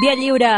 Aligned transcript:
Via 0.00 0.14
lliure. 0.14 0.48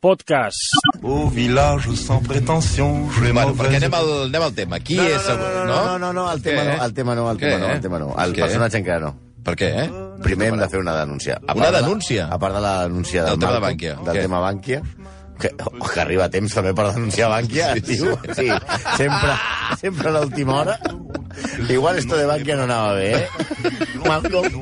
Podcast. 0.00 0.70
Au 1.02 1.28
village 1.28 1.90
sans 1.96 2.22
prétention, 2.22 3.08
Bueno, 3.18 3.54
perquè 3.58 3.80
anem 3.80 3.94
al, 3.98 4.10
anem 4.28 4.44
al 4.46 4.54
tema. 4.54 4.78
Qui 4.78 4.96
No, 4.96 5.02
no, 5.02 5.08
és... 5.16 5.26
no, 5.26 5.36
no, 5.36 5.64
no, 5.64 5.64
no, 5.64 5.98
no, 5.98 6.12
no, 6.12 6.26
el 6.32 6.42
tema 6.42 6.64
no, 6.64 6.76
el 6.84 6.94
tema 6.94 7.14
no, 7.18 7.30
el 7.32 7.38
tema 7.38 7.58
no, 7.58 7.72
el 7.74 7.80
tema 7.80 7.98
no. 7.98 8.14
El 8.24 8.34
personatge 8.38 8.78
encara 8.78 9.00
no. 9.08 9.12
Per 9.42 9.54
què, 9.56 9.70
eh? 9.84 9.88
Primer 10.22 10.50
hem 10.52 10.58
de 10.60 10.68
fer 10.68 10.80
una 10.84 10.94
denúncia. 11.00 11.38
A 11.40 11.54
Una 11.54 11.54
part 11.54 11.66
de 11.66 11.72
la- 11.72 11.80
denúncia? 11.86 12.26
A 12.30 12.38
part 12.38 12.54
de 12.54 12.60
la 12.60 12.74
denúncia 12.84 13.24
Del 13.24 13.30
del, 13.32 13.40
tema 13.40 13.52
de 13.54 13.60
Bànquia. 13.66 13.94
Del 14.04 14.18
tema 14.20 14.40
Bànquia, 14.44 14.82
que, 15.40 15.50
oh, 15.64 15.88
que 15.88 16.00
arriba 16.04 16.24
a 16.26 16.30
temps 16.30 16.54
també 16.54 16.74
per 16.76 16.90
denunciar 16.92 17.30
Bànquia, 17.32 17.72
Sí, 17.74 17.80
sí, 17.80 17.96
tio. 17.96 18.18
Sí, 18.36 18.48
sempre, 18.98 19.34
sempre 19.80 20.08
a 20.10 20.12
l'última 20.18 20.60
hora. 20.60 20.78
Igual 21.70 21.98
esto 21.98 22.16
de 22.20 22.26
Bànquia 22.28 22.56
no 22.60 22.68
anava 22.68 22.92
bé, 22.94 23.14
eh? 23.16 23.28
Malcolm. 24.06 24.60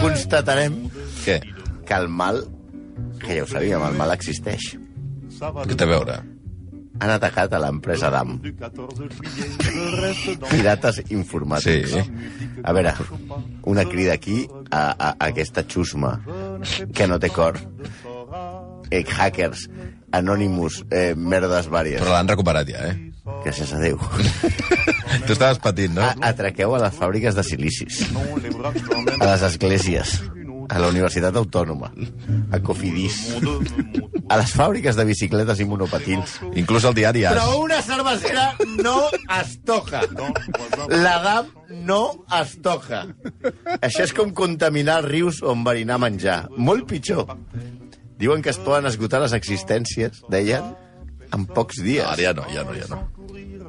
Constatarem 0.00 0.76
Què? 1.24 1.38
Que 1.86 1.94
el 1.94 2.08
mal, 2.08 2.42
que 3.22 3.38
ja 3.38 3.44
ho 3.44 3.48
sabíem, 3.50 3.82
el 3.86 3.98
mal 3.98 4.12
existeix. 4.14 4.72
Què 5.42 5.74
té 5.74 5.86
a 5.86 5.90
veure? 5.90 6.20
Han 7.02 7.10
atacat 7.10 7.54
a 7.56 7.58
l'empresa 7.64 8.10
DAM. 8.14 8.36
Pirates 10.50 11.00
informàtics. 11.10 11.94
Sí. 11.96 12.02
A 12.62 12.74
veure, 12.76 12.92
una 13.66 13.84
crida 13.88 14.12
aquí 14.14 14.44
a, 14.70 14.90
a, 14.92 15.08
a 15.10 15.30
aquesta 15.32 15.64
xusma 15.66 16.18
que 16.94 17.08
no 17.10 17.18
té 17.18 17.32
cor. 17.34 17.58
Eh, 18.92 19.02
hackers, 19.08 19.66
Anonymous, 20.12 20.82
eh, 20.92 21.14
merdes 21.16 21.70
vàries. 21.72 22.02
Però 22.02 22.12
l'han 22.12 22.28
recuperat 22.28 22.68
ja, 22.68 22.90
eh? 22.92 23.12
Gràcies 23.42 23.72
a 23.72 23.80
Déu. 23.80 23.98
Tu 25.26 25.34
estaves 25.34 25.58
patint, 25.62 25.92
no? 25.96 26.02
A, 26.04 26.14
atraqueu 26.30 26.72
a 26.74 26.78
les 26.82 26.94
fàbriques 26.96 27.36
de 27.36 27.42
silicis, 27.44 27.98
a 29.20 29.26
les 29.26 29.42
esglésies, 29.44 30.14
a 30.72 30.78
la 30.80 30.88
Universitat 30.88 31.36
Autònoma, 31.36 31.90
a 32.52 32.60
Cofidis, 32.64 33.18
a 34.32 34.38
les 34.40 34.54
fàbriques 34.56 34.96
de 34.96 35.04
bicicletes 35.04 35.60
i 35.60 35.66
monopatins. 35.68 36.38
Inclús 36.56 36.86
el 36.88 36.96
diari 36.96 37.26
As. 37.28 37.36
Però 37.36 37.58
una 37.60 37.82
cervecera 37.84 38.46
no 38.80 38.96
es 39.38 39.58
toca. 39.68 40.00
La 40.88 41.18
DAM 41.24 41.50
no 41.84 42.00
es 42.40 42.56
toca. 42.64 43.04
Això 43.82 44.06
és 44.06 44.14
com 44.16 44.32
contaminar 44.36 45.02
els 45.02 45.10
rius 45.12 45.42
o 45.44 45.52
enverinar 45.52 46.00
menjar. 46.00 46.46
Molt 46.56 46.88
pitjor. 46.88 47.36
Diuen 48.22 48.40
que 48.40 48.54
es 48.54 48.60
poden 48.62 48.86
esgotar 48.88 49.20
les 49.20 49.34
existències, 49.36 50.22
deien, 50.32 50.72
en 51.32 51.44
pocs 51.48 51.82
dies. 51.82 52.06
Ara 52.06 52.30
ja 52.30 52.32
no, 52.38 52.48
ja 52.52 52.64
no, 52.64 52.76
ja 52.78 52.88
no. 52.88 53.02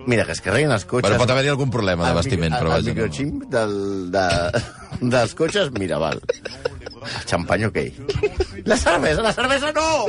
Mira, 0.05 0.25
que 0.27 0.33
es 0.35 0.41
carreguen 0.43 0.71
els 0.75 0.83
cotxes... 0.83 1.07
Bueno, 1.13 1.21
pot 1.21 1.31
haver-hi 1.31 1.51
algun 1.53 1.71
problema 1.71 2.09
de 2.11 2.15
micro- 2.19 2.59
però 2.59 2.59
el, 2.59 2.67
vaja. 2.67 2.77
el 2.77 2.85
no. 2.85 2.93
microchip 2.93 3.45
del, 3.53 3.75
de, 4.11 4.25
dels 5.15 5.35
cotxes, 5.39 5.71
mira, 5.79 5.97
val. 6.01 6.19
El 7.03 7.27
xampany, 7.29 7.65
ok. 7.69 7.79
La 8.71 8.77
cervesa, 8.79 9.21
la 9.21 9.33
cervesa 9.35 9.71
no! 9.75 10.07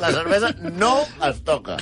La 0.00 0.10
cervesa 0.10 0.50
no 0.74 0.92
es 1.28 1.42
toca. 1.46 1.76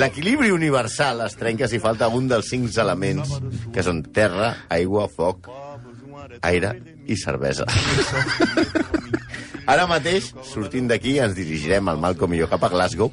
L'equilibri 0.00 0.50
universal 0.54 1.20
es 1.26 1.36
trenca 1.36 1.68
si 1.68 1.78
falta 1.78 2.08
un 2.08 2.28
dels 2.28 2.48
cinc 2.48 2.72
elements, 2.80 3.34
que 3.74 3.82
són 3.84 4.00
terra, 4.16 4.54
aigua, 4.72 5.08
foc, 5.12 5.50
aire 6.42 6.72
i 7.08 7.16
cervesa. 7.20 7.66
Ara 9.68 9.84
mateix, 9.90 10.30
sortint 10.48 10.88
d'aquí, 10.88 11.18
ens 11.20 11.34
dirigirem 11.36 11.90
al 11.92 11.98
Malcolm 12.00 12.32
i 12.32 12.38
jo 12.40 12.46
cap 12.48 12.62
a 12.64 12.70
Glasgow, 12.72 13.10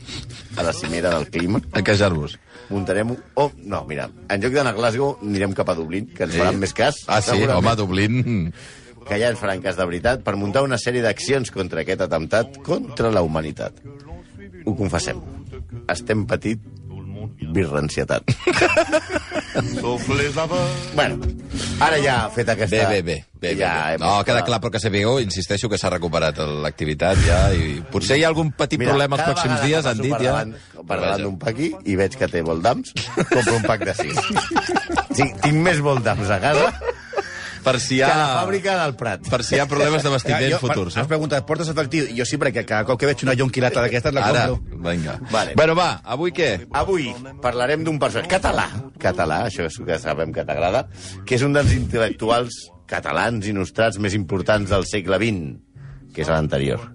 a 0.55 0.63
la 0.63 0.71
cimera 0.71 1.11
del 1.17 1.27
clima. 1.27 1.59
A 1.75 1.83
quejar-vos. 1.83 2.37
Muntarem... 2.69 3.11
un- 3.11 3.19
Oh, 3.35 3.49
no, 3.67 3.83
mira, 3.89 4.07
en 4.31 4.41
lloc 4.41 4.53
d'anar 4.55 4.71
a 4.71 4.77
Glasgow, 4.79 5.17
anirem 5.21 5.51
cap 5.57 5.67
a 5.69 5.75
Dublín, 5.75 6.07
que 6.15 6.23
ens 6.23 6.31
Sí. 6.33 6.39
faran 6.39 6.59
més 6.63 6.71
cas. 6.73 7.03
Ah, 7.11 7.19
sí? 7.21 7.43
Home, 7.43 7.75
Dublín... 7.75 8.53
Que 9.05 9.19
ja 9.21 9.29
ens 9.29 9.41
faran 9.41 9.61
cas 9.61 9.77
de 9.77 9.85
veritat 9.85 10.23
per 10.25 10.35
muntar 10.39 10.65
una 10.65 10.79
sèrie 10.81 11.03
d'accions 11.05 11.51
contra 11.53 11.83
aquest 11.85 12.01
atemptat 12.07 12.57
contra 12.65 13.11
la 13.13 13.21
humanitat. 13.25 13.83
Ho 14.65 14.73
confessem. 14.77 15.21
Estem 15.91 16.25
patit 16.29 16.63
birrancietat. 17.53 18.23
Bueno, 20.95 21.15
ara 21.79 21.97
ja 22.03 22.15
fet 22.35 22.49
aquesta... 22.51 22.75
Bé, 22.75 23.01
bé, 23.01 23.01
bé. 23.01 23.15
bé, 23.39 23.51
ja 23.55 23.95
bé. 23.95 24.01
No, 24.03 24.17
queda 24.27 24.41
clar, 24.43 24.59
però 24.59 24.73
que 24.73 24.81
sapigueu, 24.83 25.21
insisteixo 25.23 25.69
que 25.71 25.79
s'ha 25.79 25.93
recuperat 25.93 26.41
l'activitat 26.65 27.21
ja, 27.23 27.37
i 27.55 27.79
potser 27.91 28.17
hi 28.19 28.25
ha 28.25 28.31
algun 28.33 28.51
petit 28.57 28.83
problema 28.83 29.15
els 29.15 29.23
pròxims 29.29 29.63
dies, 29.63 29.87
han 29.87 30.01
dit 30.03 30.11
ja. 30.11 30.33
Davant, 30.33 30.51
per 30.81 30.99
davant 30.99 31.23
d'un 31.23 31.37
paqui 31.39 31.71
i 31.87 31.95
veig 31.95 32.17
que 32.19 32.27
té 32.31 32.43
voldams, 32.43 32.91
compro 33.31 33.55
un 33.61 33.63
pack 33.63 33.87
de 33.87 33.95
sis. 34.01 34.19
Sí, 35.15 35.29
tinc 35.39 35.61
més 35.63 35.79
voldams 35.79 36.27
a 36.27 36.41
casa 36.43 36.65
Per 37.65 37.79
si 37.81 37.95
hi 37.97 37.99
que 38.03 38.05
a 38.07 38.15
la 38.15 38.25
ha, 38.27 38.39
fàbrica 38.43 38.75
del 38.83 38.93
Prat. 38.99 39.27
per 39.29 39.41
si 39.43 39.55
hi 39.55 39.59
ha 39.59 39.65
problemes 39.67 40.03
de 40.05 40.09
bastiment 40.13 40.45
jo, 40.51 40.59
futurs. 40.61 40.95
Has 40.97 41.03
No? 41.03 41.07
preguntat, 41.09 41.45
portes 41.49 41.69
efectiu? 41.73 42.05
Jo 42.15 42.25
sí, 42.29 42.37
perquè 42.37 42.63
cada 42.65 42.85
cop 42.85 42.99
que 43.01 43.09
veig 43.09 43.23
una 43.25 43.33
jonquilata 43.35 43.81
d'aquestes 43.81 44.13
la 44.13 44.25
Ara, 44.29 44.47
compro. 44.53 44.77
vinga. 44.89 45.17
Vale. 45.31 45.55
Bueno, 45.57 45.75
va, 45.75 46.01
avui 46.03 46.31
què? 46.31 46.67
Avui 46.71 47.09
parlarem 47.41 47.83
d'un 47.83 47.97
personatge 47.99 48.29
català, 48.29 48.67
català, 49.01 49.45
això 49.49 49.65
és 49.65 49.77
que 49.85 49.97
sabem 49.99 50.31
que 50.31 50.45
t'agrada, 50.45 50.87
que 51.25 51.35
és 51.35 51.41
un 51.41 51.53
dels 51.53 51.73
intel·lectuals 51.73 52.53
catalans 52.85 53.47
i 53.47 53.53
nostrats 53.53 53.97
més 53.97 54.13
importants 54.13 54.69
del 54.69 54.85
segle 54.85 55.17
XX, 55.17 55.57
que 56.13 56.21
és 56.21 56.29
l'anterior, 56.29 56.91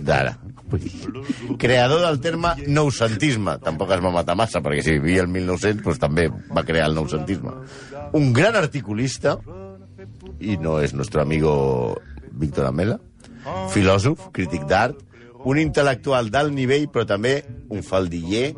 d'ara. 0.00 0.38
Creador 1.58 2.00
del 2.02 2.20
terme 2.20 2.54
noucentisme. 2.66 3.56
Tampoc 3.62 3.90
es 3.94 4.00
va 4.02 4.10
matar 4.10 4.34
massa, 4.38 4.60
perquè 4.62 4.82
si 4.82 4.96
vivia 4.98 5.22
el 5.22 5.28
1900 5.30 5.84
doncs 5.84 6.00
també 6.02 6.28
va 6.28 6.64
crear 6.66 6.88
el 6.90 6.94
noucentisme. 6.98 7.52
Un 8.18 8.32
gran 8.32 8.56
articulista, 8.56 9.36
i 10.40 10.56
no 10.60 10.78
és 10.82 10.94
nostre 10.94 11.22
amigo 11.22 11.96
Víctor 12.36 12.68
Amela, 12.68 12.98
filòsof, 13.72 14.30
crític 14.36 14.66
d'art, 14.68 14.98
un 15.46 15.60
intel·lectual 15.62 16.26
d'alt 16.34 16.50
nivell, 16.54 16.88
però 16.90 17.04
també 17.06 17.36
un 17.70 17.84
faldiller, 17.86 18.48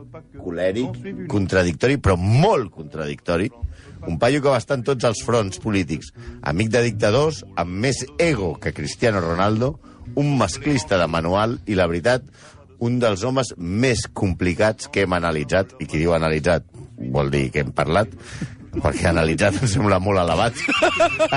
colèric, 0.41 0.95
contradictori, 1.29 1.99
però 2.01 2.17
molt 2.17 2.73
contradictori. 2.73 3.51
Un 4.09 4.17
paio 4.17 4.41
que 4.41 4.49
va 4.49 4.61
estar 4.61 4.79
en 4.79 4.87
tots 4.87 5.05
els 5.05 5.21
fronts 5.27 5.61
polítics. 5.61 6.15
Amic 6.49 6.71
de 6.73 6.85
dictadors, 6.87 7.43
amb 7.61 7.77
més 7.85 8.05
ego 8.17 8.55
que 8.63 8.73
Cristiano 8.73 9.21
Ronaldo, 9.21 9.75
un 10.17 10.33
masclista 10.39 10.97
de 10.97 11.11
manual 11.11 11.59
i, 11.67 11.77
la 11.77 11.89
veritat, 11.91 12.25
un 12.81 12.97
dels 13.03 13.25
homes 13.27 13.53
més 13.59 14.07
complicats 14.09 14.89
que 14.89 15.05
hem 15.05 15.17
analitzat, 15.19 15.75
i 15.83 15.85
qui 15.85 16.01
diu 16.01 16.15
analitzat 16.17 16.65
vol 17.13 17.29
dir 17.31 17.51
que 17.53 17.61
hem 17.67 17.75
parlat, 17.77 18.15
perquè 18.77 19.09
analitzat 19.11 19.57
em 19.63 19.69
sembla 19.71 19.99
molt 20.03 20.21
elevat, 20.23 20.59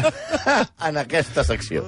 en 0.88 0.98
aquesta 1.02 1.44
secció. 1.48 1.84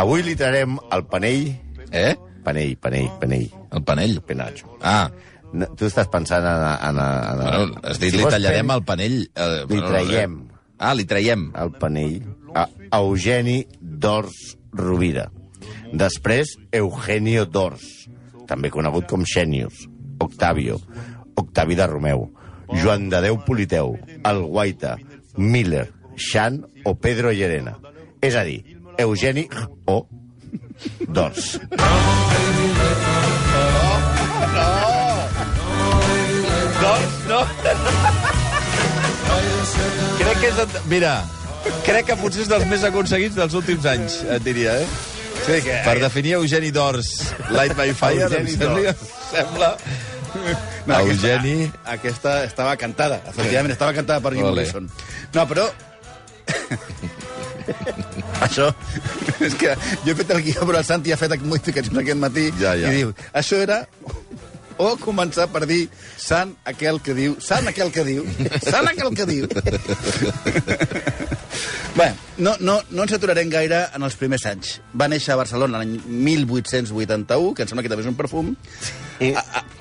Avui 0.00 0.22
li 0.26 0.34
trarem 0.38 0.78
el 0.92 1.04
panell... 1.10 1.52
Eh? 1.94 2.14
Panell, 2.44 2.74
panell, 2.82 3.08
panell. 3.20 3.46
El 3.72 3.82
panell. 3.86 4.18
Penacho. 4.26 4.76
Ah, 4.82 5.08
No, 5.54 5.68
tu 5.78 5.86
estàs 5.86 6.08
pensant 6.10 6.42
en... 6.42 6.62
en, 6.66 6.96
en, 6.98 6.98
en 6.98 7.40
bueno, 7.44 7.76
has 7.86 8.00
dit 8.02 8.10
si 8.10 8.18
li 8.18 8.24
tallarem 8.26 8.66
pen- 8.66 8.74
el 8.74 8.82
panell. 8.88 9.12
Eh, 9.38 9.60
Li 9.70 9.76
bueno, 9.76 9.90
traiem 9.92 10.32
Ah, 10.82 10.90
li 10.98 11.04
traiem. 11.06 11.44
el 11.62 11.70
panell 11.78 12.16
a 12.58 12.64
Eugeni 12.98 13.60
d'Ors 13.78 14.56
Rovira. 14.74 15.28
Després, 15.94 16.56
Eugenio 16.74 17.44
d'Ors, 17.46 17.84
també 18.50 18.72
conegut 18.74 19.06
com 19.06 19.22
Xenius, 19.22 19.84
Octavio, 20.26 20.80
Octavi 21.38 21.78
de 21.78 21.86
Romeu, 21.86 22.26
Joan 22.72 23.08
de 23.12 23.20
Déu 23.24 23.38
Politeu, 23.44 23.96
El 24.24 24.42
Guaita, 24.46 24.96
Miller, 25.36 25.90
Xan 26.16 26.62
o 26.84 26.94
Pedro 26.94 27.32
Llerena. 27.32 27.76
És 28.24 28.34
a 28.36 28.44
dir, 28.46 28.62
Eugeni 28.98 29.48
o 29.90 30.06
d'Ors. 31.08 31.58
Crec 40.18 40.38
que 40.40 40.46
és... 40.48 40.56
de- 40.56 40.82
Mira, 40.90 41.14
crec 41.86 42.06
que 42.10 42.16
potser 42.20 42.44
és 42.44 42.50
dels 42.50 42.64
més 42.70 42.84
aconseguits 42.86 43.36
dels 43.36 43.56
últims 43.58 43.86
anys, 43.90 44.20
et 44.36 44.44
diria, 44.46 44.78
eh? 44.80 44.86
Sí, 45.44 45.58
que... 45.66 45.80
Per 45.84 45.96
definir 46.00 46.36
Eugeni 46.38 46.70
d'Ors, 46.72 47.10
Light 47.52 47.74
by 47.76 47.92
Fire, 47.98 48.28
em 48.30 48.46
Eugeni 48.48 48.56
sembla, 48.56 48.94
sembla... 49.32 49.72
No, 50.86 50.98
Eugeni... 51.00 51.64
Aquesta, 51.64 51.94
aquesta 51.94 52.32
estava 52.44 52.76
cantada, 52.76 53.20
efectivament, 53.30 53.72
estava 53.72 53.94
cantada 53.96 54.20
per 54.24 54.34
Jim. 54.36 54.44
Morrison. 54.44 54.88
No, 55.34 55.46
però... 55.48 55.68
això... 58.44 58.68
És 59.40 59.56
que 59.60 59.72
jo 60.04 60.12
he 60.12 60.18
fet 60.18 60.34
el 60.34 60.42
guió, 60.44 60.66
però 60.68 60.82
el 60.82 60.86
Santi 60.86 61.14
ha 61.14 61.20
fet 61.20 61.36
modificacions 61.42 61.98
aquest 62.02 62.20
matí 62.20 62.50
Ja, 62.60 62.74
ja. 62.76 62.90
i 62.90 63.00
diu, 63.00 63.14
això 63.32 63.56
era 63.64 63.84
o 64.76 64.96
començar 64.98 65.46
per 65.54 65.64
dir 65.70 65.88
sant 66.18 66.54
aquell 66.66 66.98
que 67.04 67.14
diu, 67.16 67.36
sant 67.42 67.68
aquell 67.70 67.92
que 67.94 68.04
diu, 68.06 68.24
sant 68.64 68.88
aquell 68.90 69.14
que 69.14 69.26
diu. 69.28 69.46
Bé, 71.94 72.08
no, 72.42 72.56
no, 72.58 72.80
no 72.90 73.04
ens 73.04 73.12
aturarem 73.14 73.50
gaire 73.52 73.84
en 73.94 74.02
els 74.02 74.16
primers 74.18 74.42
anys. 74.50 74.80
Va 74.98 75.06
néixer 75.10 75.34
a 75.34 75.38
Barcelona 75.38 75.78
l'any 75.78 75.94
1881, 76.10 77.54
que 77.54 77.62
em 77.62 77.68
sembla 77.70 77.84
que 77.86 77.92
també 77.92 78.02
és 78.02 78.10
un 78.10 78.18
perfum, 78.18 78.50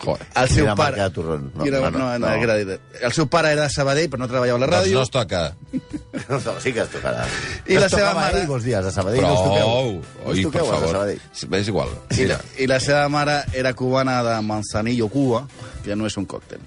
Joder. 0.03 0.25
El 0.35 0.49
seu 0.49 0.65
Era 0.65 0.75
pare... 0.75 0.97
No, 0.97 1.09
No, 1.55 1.65
no, 1.65 1.89
no, 1.89 1.91
no, 1.91 2.19
no, 2.19 2.19
no. 2.19 2.27
era. 2.33 2.77
El 3.01 3.13
seu 3.13 3.27
pare 3.27 3.51
era 3.53 3.63
de 3.63 3.69
Sabadell, 3.69 4.09
però 4.09 4.19
no 4.19 4.27
treballava 4.27 4.57
a 4.57 4.61
la 4.61 4.67
Doncs 4.67 4.85
ràdio. 4.87 4.97
no 4.99 5.03
es 5.03 5.09
toca. 5.09 5.55
No, 6.29 6.39
no, 6.45 6.59
sí 6.59 6.73
que 6.73 6.81
es 6.81 6.89
tocarà. 6.91 7.25
I 7.65 7.79
la 7.79 7.85
Es 7.87 7.91
seva 7.95 8.13
mare- 8.13 8.37
Ahir, 8.41 8.47
vols 8.47 8.63
dir, 8.63 8.75
a 8.75 8.91
Sabadell 8.91 9.21
no 9.21 9.33
us 9.33 9.39
Prou. 9.39 9.53
toqueu. 9.53 9.93
No 10.25 10.31
us 10.31 10.37
Oi, 10.37 10.43
per 10.43 10.51
toqueu, 10.51 10.65
a 10.67 10.75
favor. 10.75 10.91
Sabadell. 10.91 11.21
És 11.61 11.67
igual. 11.67 11.89
I, 12.11 12.19
Mira. 12.19 12.39
I 12.59 12.67
la 12.67 12.79
seva 12.79 13.07
mare 13.09 13.39
era 13.53 13.73
cubana 13.73 14.21
de 14.23 14.41
Manzanillo, 14.41 15.07
Cuba, 15.09 15.47
que 15.83 15.95
no 15.95 16.05
és 16.05 16.17
un 16.17 16.25
còctel. 16.25 16.59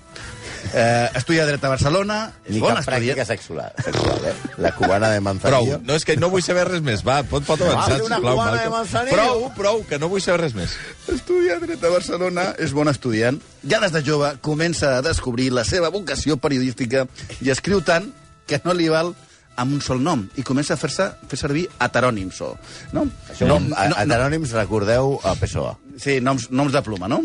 Eh, 0.72 1.10
estudia 1.14 1.46
dret 1.46 1.62
a 1.64 1.68
Barcelona, 1.72 2.32
és 2.44 2.52
Ni 2.54 2.60
bona 2.60 2.80
cap 2.82 2.88
pràctica 2.90 3.22
estudiant. 3.22 3.28
sexual, 3.28 3.72
sexual, 3.84 4.24
eh? 4.26 4.34
La 4.58 4.72
cubana 4.76 5.10
de 5.10 5.20
Prou. 5.20 5.24
Manzanillo. 5.24 5.80
No, 5.84 5.94
és 5.94 6.04
que 6.04 6.16
no 6.16 6.28
vull 6.30 6.42
saber 6.42 6.66
res 6.68 6.82
més. 6.82 7.04
Va, 7.06 7.22
pot, 7.22 7.44
pot 7.46 7.60
avançar, 7.60 7.92
Va, 7.92 7.96
fer 7.96 8.04
una 8.06 8.16
sisplau, 8.16 8.34
cubana 8.36 8.50
de 8.50 8.56
Malcolm. 8.56 8.76
Manzanillo. 8.76 9.16
Prou, 9.16 9.52
prou, 9.56 9.84
que 9.88 9.98
no 9.98 10.08
vull 10.08 10.20
saber 10.24 10.40
res 10.46 10.54
més. 10.54 10.76
Estudia 11.12 11.58
dret 11.62 11.82
a 11.84 11.88
Barcelona, 11.92 12.54
és 12.58 12.72
bon 12.76 12.88
estudiant. 12.88 13.40
Ja 13.68 13.80
des 13.80 13.92
de 13.92 14.02
jove 14.04 14.32
comença 14.40 14.96
a 14.98 15.02
descobrir 15.02 15.50
la 15.52 15.64
seva 15.64 15.88
vocació 15.90 16.36
periodística 16.36 17.06
i 17.40 17.50
escriu 17.50 17.80
tant 17.82 18.12
que 18.46 18.60
no 18.64 18.74
li 18.74 18.88
val 18.88 19.14
amb 19.56 19.72
un 19.72 19.80
sol 19.80 20.02
nom 20.04 20.26
i 20.36 20.42
comença 20.44 20.74
a 20.74 20.76
fer-se 20.76 21.06
fer 21.30 21.38
servir 21.40 21.66
heterònims. 21.80 22.40
O, 22.44 22.52
no? 22.92 23.06
Això, 23.32 23.46
no, 23.48 23.58
no, 23.60 23.74
a, 23.74 23.86
a 24.02 24.04
Terònims 24.04 24.52
recordeu 24.52 25.18
a 25.24 25.32
PSOE. 25.34 25.72
Sí, 25.98 26.20
noms, 26.20 26.50
noms 26.50 26.72
de 26.76 26.82
pluma, 26.84 27.08
no? 27.08 27.22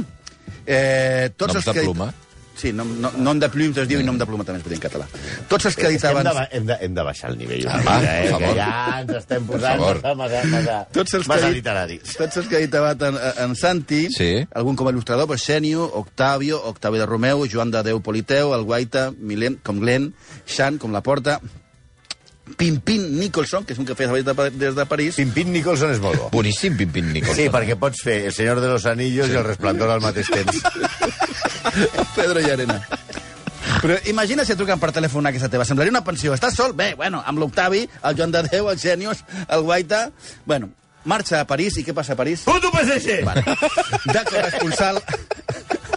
Eh, 0.66 1.30
tots 1.36 1.54
Noms 1.54 1.60
els 1.60 1.66
de 1.66 1.74
que... 1.74 1.84
pluma? 1.90 2.14
Sí, 2.62 2.70
nom, 2.78 2.90
nom, 3.02 3.16
nom 3.26 3.40
de 3.42 3.48
pluma 3.50 3.82
es 3.82 3.88
diu 3.90 4.00
i 4.02 4.06
nom 4.06 4.20
de 4.20 4.26
pluma 4.30 4.44
també 4.46 4.60
es 4.60 4.66
pot 4.66 4.70
dir 4.70 4.78
en 4.78 4.84
català. 4.84 5.08
Tots 5.50 5.66
els 5.66 5.76
que 5.80 5.88
És 5.90 5.98
que 6.02 6.12
hem, 6.12 6.18
editaven... 6.20 6.28
de, 6.30 6.58
hem, 6.60 6.66
de, 6.70 6.76
hem 6.86 6.98
de 7.00 7.06
baixar 7.08 7.32
el 7.32 7.38
nivell. 7.40 7.64
Ah, 7.66 7.80
va, 7.82 7.96
mica, 7.98 8.12
per 8.12 8.12
eh? 8.12 8.30
favor. 8.32 8.44
Que 8.46 8.58
ja 8.60 9.00
ens 9.02 9.16
estem 9.22 9.48
posant 9.50 9.82
favor. 9.82 10.02
massa, 10.02 10.16
massa, 10.22 10.44
massa, 10.52 10.76
Tots 10.94 11.16
els, 11.18 11.28
massa 11.32 11.50
literaris. 11.56 12.14
tots 12.20 12.38
els 12.44 12.48
que 12.52 12.60
ha 12.60 12.62
editavat 12.62 13.02
en, 13.10 13.18
en 13.48 13.56
Santi, 13.58 14.04
Sí. 14.14 14.30
algun 14.54 14.76
com 14.78 14.92
a 14.92 14.94
il·lustrador, 14.94 15.26
pues, 15.32 15.42
Xenio, 15.42 15.88
Octavio, 16.04 16.62
Octavio 16.70 17.02
de 17.02 17.10
Romeu, 17.10 17.48
Joan 17.50 17.72
de 17.74 17.82
Déu 17.90 18.02
Politeu, 18.06 18.54
el 18.54 18.64
Guaita, 18.70 19.10
Milen, 19.18 19.58
com 19.64 19.80
Glenn, 19.82 20.12
Xan, 20.46 20.78
com 20.78 20.94
la 20.94 21.02
Porta, 21.02 21.40
Pimpin 22.58 23.06
Nicholson, 23.18 23.64
que 23.64 23.72
és 23.74 23.80
un 23.80 23.86
que 23.88 23.96
feia 23.96 24.12
des 24.12 24.26
de, 24.28 24.50
des 24.60 24.76
de 24.76 24.86
París, 24.86 25.16
Pimpin 25.16 25.54
Nicholson 25.54 25.94
és 25.94 26.02
molt 26.04 26.20
bo. 26.20 26.30
Boníssim, 26.34 26.76
Pimpin 26.78 27.08
Nicholson. 27.14 27.38
Sí, 27.38 27.50
perquè 27.54 27.78
pots 27.80 28.02
fer 28.04 28.26
El 28.28 28.34
senyor 28.36 28.60
de 28.60 28.68
los 28.74 28.86
anillos 28.86 29.30
i 29.32 29.38
El 29.40 29.46
resplendor 29.48 29.90
al 29.94 30.02
mateix 30.04 30.28
temps. 30.30 30.60
Pedro 32.16 32.40
Llarena. 32.40 32.80
Però 33.82 33.96
imagina 34.12 34.44
si 34.46 34.54
et 34.54 34.60
truquen 34.60 34.80
per 34.82 34.92
telèfon 34.94 35.26
a 35.26 35.32
casa 35.34 35.50
teva. 35.50 35.66
Semblaria 35.66 35.94
una 35.94 36.04
pensió. 36.06 36.34
Estàs 36.36 36.56
sol? 36.58 36.74
Bé, 36.78 36.92
bueno, 37.00 37.24
amb 37.26 37.40
l'Octavi, 37.42 37.86
el 38.10 38.18
Joan 38.18 38.34
de 38.34 38.44
Déu, 38.50 38.70
el 38.70 38.80
Xenios, 38.82 39.24
el 39.48 39.62
Guaita... 39.66 40.10
Bueno, 40.46 40.70
marxa 41.06 41.40
a 41.42 41.48
París. 41.50 41.78
I 41.82 41.86
què 41.88 41.96
passa 41.98 42.14
a 42.14 42.20
París? 42.20 42.44
Puto 42.46 42.70
PSG! 42.74 43.22
Vale. 43.26 43.44
De 44.12 44.24
corresponsal 44.30 45.02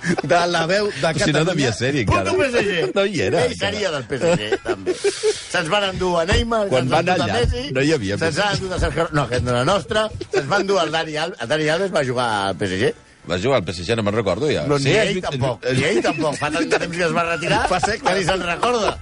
de 0.04 0.38
la 0.52 0.66
veu 0.68 0.90
de 0.92 1.00
Però 1.00 1.12
si 1.16 1.32
no 1.32 1.40
Catalunya. 1.40 1.44
devia 1.50 1.72
ser-hi, 1.72 2.02
encara. 2.04 2.24
Puto 2.30 2.42
PSG! 2.44 2.90
No 2.96 3.04
hi 3.08 3.20
era. 3.26 3.44
Ell 3.48 3.54
seria 3.58 3.92
del 3.94 4.04
PSG, 4.08 4.50
també. 4.64 4.96
Se'ns 5.00 5.70
van 5.72 5.88
endur 5.90 6.14
a 6.20 6.26
Neymar, 6.28 6.66
Quan 6.72 6.84
se'ns 6.88 6.92
van 6.92 7.08
van 7.08 7.14
endur 7.14 7.24
a 7.24 7.28
allà, 7.28 7.40
Messi, 7.40 7.72
no 7.76 7.84
hi 7.84 7.92
havia 7.96 8.18
Se'ns 8.20 8.40
van 8.40 8.56
endur 8.58 8.76
a 8.76 8.80
Sergio... 8.84 9.08
No, 9.16 9.24
aquest 9.28 9.44
no 9.48 9.54
era 9.56 9.64
nostre. 9.68 10.06
Se'ns 10.30 10.48
van 10.50 10.64
endur 10.66 10.80
al 10.82 10.92
Dani 10.94 11.16
Alves. 11.24 11.40
El 11.44 11.52
Dani 11.52 11.68
Alves 11.76 11.92
va 11.96 12.04
jugar 12.04 12.28
al 12.50 12.56
PSG. 12.60 12.92
Va 13.28 13.38
jugar 13.40 13.60
al 13.60 13.64
PSG, 13.64 13.96
no 13.96 14.04
me'n 14.04 14.16
recordo 14.18 14.50
ja. 14.52 14.66
No, 14.68 14.78
ni 14.78 14.92
és 14.92 15.14
ell 15.14 15.22
tampoc. 15.24 15.64
Ni 15.72 15.86
ell 15.88 16.02
tampoc. 16.04 16.36
Fa 16.40 16.50
tant 16.52 16.68
temps 16.68 16.96
que 16.96 17.04
es 17.06 17.14
va 17.16 17.24
retirar 17.30 17.62
Fa 17.70 17.80
que 17.80 18.16
ni 18.18 18.24
se'n 18.26 18.44
recorda. 18.44 18.98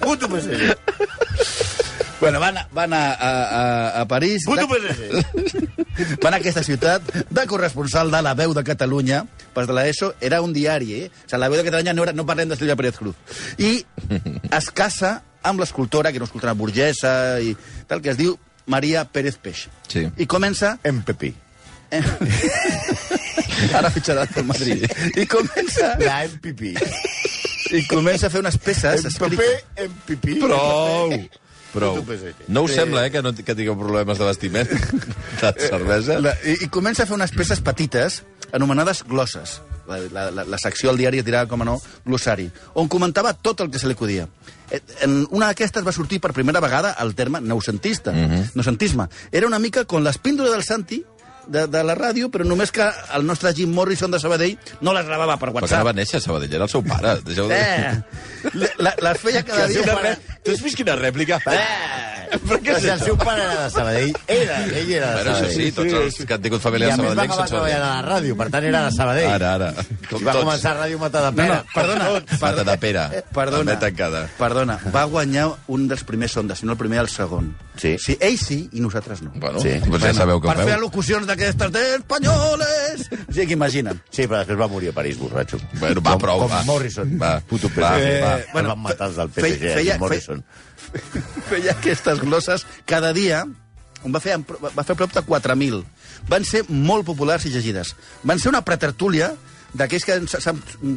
Puto 0.00 0.30
PSG. 0.30 0.72
Bueno, 2.20 2.40
van, 2.40 2.56
van 2.72 2.92
a, 2.92 3.12
a, 3.12 3.30
a, 3.30 4.00
a 4.00 4.08
París... 4.08 4.44
Puto 4.46 4.66
de, 4.66 4.94
PSG. 4.96 6.18
van 6.24 6.34
a 6.34 6.40
aquesta 6.40 6.64
ciutat 6.66 7.04
de 7.30 7.46
corresponsal 7.46 8.10
de 8.10 8.22
la 8.24 8.34
veu 8.38 8.54
de 8.56 8.64
Catalunya, 8.66 9.22
pas 9.54 9.68
de 9.68 9.76
l'ESO, 9.76 10.14
era 10.20 10.40
un 10.42 10.52
diari, 10.56 10.94
eh? 10.98 11.06
O 11.12 11.28
sigui, 11.28 11.42
la 11.44 11.50
veu 11.52 11.60
de 11.60 11.68
Catalunya 11.68 11.94
no, 11.94 12.08
era, 12.08 12.16
no 12.16 12.26
parlem 12.26 12.50
de 12.50 12.58
Sílvia 12.58 12.76
Pérez 12.78 12.98
Cruz. 12.98 13.14
I 13.62 13.84
es 14.50 14.70
casa 14.74 15.18
amb 15.46 15.62
l'escultora, 15.62 16.10
que 16.10 16.18
era 16.18 16.24
una 16.26 16.32
escultora 16.32 16.56
burgesa 16.58 17.12
i 17.44 17.54
tal, 17.86 18.02
que 18.02 18.10
es 18.16 18.18
diu 18.18 18.34
Maria 18.66 19.06
Pérez 19.06 19.38
Peix. 19.38 19.68
Sí. 19.86 20.08
I 20.16 20.26
comença... 20.26 20.78
En 20.82 21.04
Pepi. 21.06 21.34
Ara 23.74 23.90
fitxarà 23.90 24.26
pel 24.32 24.46
Madrid. 24.48 24.86
I 25.16 25.26
comença, 25.26 25.94
La 26.00 26.22
Pipi. 26.42 26.74
i 27.76 27.84
comença 27.88 28.28
a 28.28 28.30
fer 28.30 28.40
unes 28.40 28.56
peces... 28.58 29.04
En 29.76 29.92
Pipi. 30.06 30.38
Prou! 30.40 31.14
Prou. 31.72 31.98
Puto 32.00 32.06
PSG. 32.08 32.48
No 32.48 32.62
us 32.64 32.72
sembla, 32.72 33.06
eh, 33.06 33.10
que, 33.12 33.22
no, 33.22 33.34
que 33.34 33.54
tingueu 33.54 33.76
problemes 33.76 34.18
de 34.18 34.24
vestiment? 34.24 34.70
De 35.42 35.52
cervesa? 35.60 36.18
La, 36.20 36.32
i, 36.44 36.56
I 36.64 36.68
comença 36.72 37.04
a 37.04 37.08
fer 37.08 37.16
unes 37.18 37.34
peces 37.36 37.60
petites 37.64 38.22
anomenades 38.56 39.04
glosses. 39.04 39.58
La, 39.88 39.98
la, 40.12 40.24
la, 40.32 40.44
la 40.44 40.58
secció 40.60 40.90
al 40.90 40.98
diari 41.00 41.20
dirà, 41.24 41.46
com 41.48 41.62
a 41.64 41.66
no, 41.68 41.78
glossari, 42.04 42.48
on 42.76 42.88
comentava 42.92 43.32
tot 43.32 43.60
el 43.64 43.70
que 43.72 43.80
se 43.80 43.88
li 43.88 43.96
acudia. 43.96 44.26
Eh, 44.70 44.80
En 45.04 45.22
una 45.30 45.48
d'aquestes 45.48 45.84
va 45.84 45.92
sortir 45.96 46.20
per 46.24 46.32
primera 46.36 46.60
vegada 46.64 46.94
el 47.04 47.14
terme 47.14 47.40
noucentista, 47.40 48.12
mm 48.12 48.26
-hmm. 48.26 48.50
noucentisme. 48.54 49.08
Era 49.32 49.46
una 49.46 49.58
mica 49.58 49.84
com 49.84 50.02
les 50.02 50.18
píndoles 50.18 50.52
del 50.52 50.64
Santi, 50.64 51.04
de, 51.48 51.66
de 51.66 51.82
la 51.84 51.94
ràdio, 51.98 52.28
però 52.30 52.44
només 52.46 52.70
que 52.74 52.86
el 53.16 53.26
nostre 53.26 53.54
Jim 53.56 53.72
Morrison 53.74 54.10
de 54.12 54.20
Sabadell 54.20 54.58
no 54.80 54.92
les 54.94 55.06
gravava 55.08 55.38
per 55.40 55.50
WhatsApp. 55.56 55.86
va 55.86 55.92
néixer 55.96 56.20
a 56.20 56.24
Sabadell, 56.24 56.54
era 56.54 56.64
el 56.68 56.70
seu 56.72 56.82
pare. 56.84 57.16
Deixeu 57.24 57.48
de... 57.48 57.56
Eh, 57.58 58.68
la, 58.78 58.94
les 59.02 59.18
feia 59.24 59.42
cada 59.44 59.66
dia... 59.66 59.82
pare- 59.88 60.18
Tu 60.44 60.52
has 60.54 60.62
vist 60.62 60.76
quina 60.78 60.94
rèplica? 60.96 61.40
Eh! 61.50 62.04
Però 62.28 62.58
què 62.60 62.68
Però 62.68 62.76
és 62.76 62.82
si 62.84 62.88
el 62.92 63.00
seu 63.00 63.14
pare 63.16 63.40
era 63.40 63.54
de 63.64 63.68
Sabadell, 63.72 64.10
era, 64.28 64.56
ell 64.66 64.90
era 64.92 65.06
de 65.08 65.22
Bueno, 65.22 65.30
això 65.32 65.46
Sabadell. 65.48 65.54
sí, 65.56 65.72
tots 65.72 65.94
els 65.96 66.18
que 66.28 66.34
han 66.36 66.42
tingut 66.44 66.60
I 66.60 66.64
famílies 66.66 66.92
a 66.92 66.96
més 67.00 67.14
va 67.16 67.22
acabar 67.24 67.46
treballant 67.48 67.78
Sabadell. 67.80 67.86
a 67.88 67.94
la 67.94 68.02
ràdio, 68.04 68.36
per 68.36 68.48
tant 68.52 68.66
era 68.68 68.82
de 68.84 68.90
Sabadell. 68.92 69.30
Ara, 69.32 69.52
ara. 69.54 69.70
Com 70.10 70.20
I 70.20 70.24
va 70.26 70.34
tots. 70.36 70.44
començar 70.44 70.72
a 70.74 70.82
Ràdio 70.82 70.98
Mata 71.00 71.22
de 71.24 71.30
No, 71.38 71.46
no, 71.54 71.58
perdona, 71.72 72.08
Mata 72.42 72.64
de 72.68 72.76
pera. 72.84 73.06
Perdona, 73.32 73.64
També 73.64 73.76
tancada. 73.86 74.22
perdona, 74.38 74.76
va 74.92 75.04
guanyar 75.08 75.46
un 75.68 75.88
dels 75.88 76.04
primers 76.04 76.32
sondes, 76.36 76.58
si 76.60 76.66
no 76.68 76.72
el 76.76 76.78
primer, 76.78 77.00
el 77.00 77.08
segon. 77.08 77.54
Sí. 77.78 77.96
sí 78.02 78.16
ell 78.20 78.36
sí 78.38 78.68
i 78.72 78.80
nosaltres 78.84 79.22
no. 79.22 79.30
Bueno, 79.36 79.60
Sí. 79.64 79.78
doncs 79.86 80.02
ja 80.04 80.12
sabeu 80.12 80.40
que 80.42 80.48
per 80.52 80.64
fer 80.66 80.76
al·locucions 80.76 81.24
d'aquestes 81.24 81.37
de 81.38 81.82
espanyoles. 81.96 83.06
O 83.28 83.32
sigui, 83.32 83.46
que 83.46 83.56
imagina'n. 83.56 84.00
Sí, 84.10 84.26
però 84.26 84.40
després 84.42 84.58
va 84.60 84.68
morir 84.68 84.90
a 84.90 84.94
París, 84.96 85.18
borratxo. 85.20 85.58
Bueno, 85.78 86.02
va, 86.02 86.12
com, 86.16 86.20
prou, 86.26 86.40
com 86.44 86.50
va. 86.52 86.62
Morrison. 86.68 87.14
Va, 87.20 87.38
puto 87.40 87.68
PSG. 87.68 87.82
va, 87.82 87.92
Eh, 87.98 88.20
va. 88.22 88.32
Bueno, 88.52 88.68
van 88.74 88.82
matar 88.86 89.08
els 89.08 89.16
del 89.16 89.30
feia- 89.30 89.46
PSG, 89.54 89.60
feia- 89.62 89.74
feia, 89.76 89.98
Morrison. 89.98 90.44
Feia 91.50 91.72
aquestes 91.72 92.20
glosses 92.20 92.66
cada 92.86 93.12
dia. 93.12 93.42
En 94.04 94.12
va 94.14 94.20
fer, 94.22 94.36
va 94.38 94.84
fer 94.86 94.94
prop 94.96 95.12
de 95.12 95.22
4.000. 95.26 95.82
Van 96.28 96.44
ser 96.44 96.64
molt 96.68 97.04
populars 97.06 97.44
i 97.46 97.50
llegides. 97.50 97.94
Van 98.22 98.38
ser 98.38 98.48
una 98.52 98.62
pretertúlia 98.64 99.32
d'aquells 99.74 100.04
que, 100.06 100.16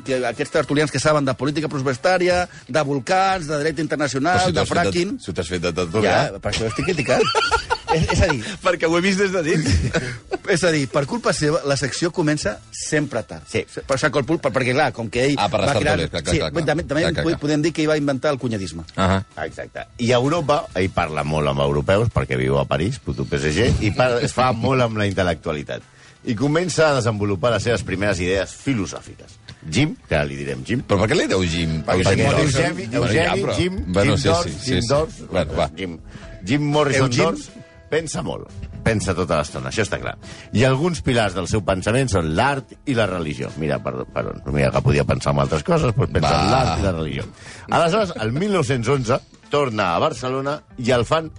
que, 0.06 0.22
aquests 0.32 0.54
tertulians 0.54 0.92
que 0.94 1.00
saben 1.00 1.26
de 1.28 1.34
política 1.36 1.68
pressupostària, 1.72 2.46
de 2.68 2.84
volcans, 2.88 3.48
de 3.50 3.60
dret 3.60 3.80
internacional, 3.84 4.46
si 4.48 4.56
de 4.56 4.66
fracking... 4.66 5.18
Si 5.20 5.34
t'has 5.36 5.50
fet 5.52 5.62
de 5.66 5.74
tot, 5.76 5.98
Ja, 6.04 6.30
per 6.40 6.54
això 6.54 6.70
estic 6.70 6.88
criticant. 6.88 7.26
és, 7.96 8.06
és 8.16 8.22
a 8.24 8.30
dir, 8.32 8.42
Perquè 8.64 8.88
ho 8.88 8.96
he 8.98 9.02
vist 9.04 9.20
des 9.20 9.34
de 9.36 9.42
dins. 9.44 9.68
és 10.56 10.64
a 10.64 10.72
dir, 10.72 10.86
per 10.92 11.04
culpa 11.10 11.34
seva, 11.36 11.60
la 11.68 11.76
secció 11.80 12.12
comença 12.16 12.58
sempre 12.72 13.24
tard. 13.28 13.44
Sí. 13.52 13.66
Per 13.68 13.98
això 13.98 14.08
el 14.12 14.26
pulp, 14.28 14.48
perquè, 14.48 14.72
clar, 14.74 14.92
com 14.96 15.10
que 15.12 15.26
ell... 15.30 15.36
Ah, 15.38 15.50
per 15.52 15.62
les 15.66 15.74
va 15.74 15.78
crear- 15.80 15.98
tertúlies, 16.00 16.12
clar, 16.16 16.24
clar, 16.24 16.34
sí, 16.34 16.40
clar, 16.42 16.52
clar. 16.56 16.66
També, 16.72 16.88
també 16.88 17.02
Clar, 17.02 17.14
clar, 17.20 17.26
clar. 17.28 17.40
podem 17.44 17.62
dir 17.68 17.74
que 17.76 17.84
ell 17.84 17.92
va 17.92 18.00
inventar 18.00 18.32
el 18.32 18.40
cunyadisme. 18.40 18.86
Ah 18.96 19.22
Exacte. 19.46 19.86
I 20.00 20.12
a 20.16 20.20
Europa, 20.22 20.64
ell 20.80 20.90
parla 20.96 21.24
molt 21.28 21.52
amb 21.52 21.60
europeus, 21.66 22.12
perquè 22.14 22.38
viu 22.40 22.58
a 22.62 22.66
París, 22.70 23.00
puto 23.04 23.26
PSG, 23.28 23.82
i 23.84 23.92
par 23.98 24.14
es 24.24 24.32
fa 24.36 24.52
molt 24.56 24.82
amb 24.88 25.00
la 25.02 25.08
intel·lectualitat. 25.10 25.84
I 26.24 26.36
comença 26.38 26.90
a 26.92 26.96
desenvolupar 27.00 27.52
les 27.56 27.64
seves 27.66 27.82
primeres 27.84 28.20
idees 28.22 28.52
filosòfiques. 28.62 29.40
Jim, 29.70 29.96
que 30.08 30.16
ara 30.18 30.26
li 30.26 30.36
direm 30.38 30.64
Jim, 30.66 30.82
Però 30.86 31.00
per 31.02 31.08
què 31.12 31.18
li 31.18 31.28
deu 31.30 31.42
Jim? 31.46 31.80
Perquè 31.86 32.16
Morrison? 32.24 32.66
Eugeni, 32.66 32.88
Bueno, 32.88 33.06
Eugeni, 33.06 33.26
ja, 33.26 33.36
però- 33.36 33.56
Jim, 33.58 33.76
Bueno, 33.94 34.12
Jim 34.12 34.18
sí, 34.22 34.28
Dors, 34.30 34.46
sí, 34.46 34.58
Jim 34.72 34.82
sí. 34.82 34.88
Dors, 34.88 35.20
Bueno, 35.32 35.54
va. 35.58 35.70
Jim, 35.78 36.00
Jim 36.46 36.62
Morrison 36.72 37.06
Eugene. 37.12 37.24
Dors, 37.32 37.50
pensa 37.92 38.22
molt, 38.24 38.48
pensa 38.84 39.14
tota 39.14 39.38
l'estona, 39.38 39.70
això 39.70 39.84
està 39.84 40.00
clar. 40.00 40.16
I 40.54 40.64
alguns 40.64 41.02
pilars 41.02 41.34
del 41.36 41.48
seu 41.48 41.62
pensament 41.66 42.10
són 42.10 42.34
l'art 42.36 42.74
i 42.86 42.94
la 42.96 43.06
religió. 43.06 43.50
Mira, 43.58 43.78
per, 43.84 44.06
per 44.14 44.26
on? 44.32 44.42
Mira, 44.54 44.72
que 44.72 44.82
podia 44.82 45.04
pensar 45.04 45.34
en 45.34 45.40
altres 45.44 45.64
coses, 45.64 45.94
doncs 45.96 46.12
pensa 46.14 46.30
Va. 46.32 46.44
en 46.46 46.52
l'art 46.52 46.80
i 46.80 46.84
la 46.84 46.92
religió. 46.94 47.26
Aleshores, 47.70 48.14
el 48.22 48.32
1911, 48.32 49.20
torna 49.50 49.96
a 49.96 50.00
Barcelona 50.00 50.62
i 50.78 50.92
el 50.92 51.04
fan 51.06 51.30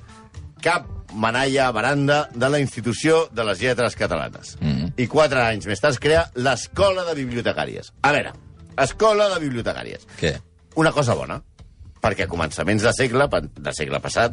cap 0.60 0.86
manalla 1.14 1.70
baranda 1.72 2.28
de 2.34 2.48
la 2.48 2.58
institució 2.60 3.28
de 3.32 3.44
les 3.44 3.60
lletres 3.60 3.96
catalanes. 3.96 4.56
Mm 4.60 4.70
-hmm. 4.72 4.92
I 4.96 5.06
quatre 5.06 5.40
anys 5.40 5.66
més 5.66 5.80
tard 5.80 5.92
es 5.94 6.00
crea 6.00 6.30
l'Escola 6.34 7.04
de 7.04 7.14
Bibliotecàries. 7.24 7.92
A 8.02 8.12
veure, 8.12 8.32
Escola 8.76 9.28
de 9.28 9.40
Bibliotecàries 9.40 10.06
Què? 10.20 10.40
una 10.76 10.92
cosa 10.92 11.14
bona, 11.14 11.42
perquè 12.00 12.24
a 12.24 12.28
començaments 12.28 12.82
de 12.82 12.92
segle, 12.92 13.28
de 13.54 13.72
segle 13.72 14.00
passat, 14.00 14.32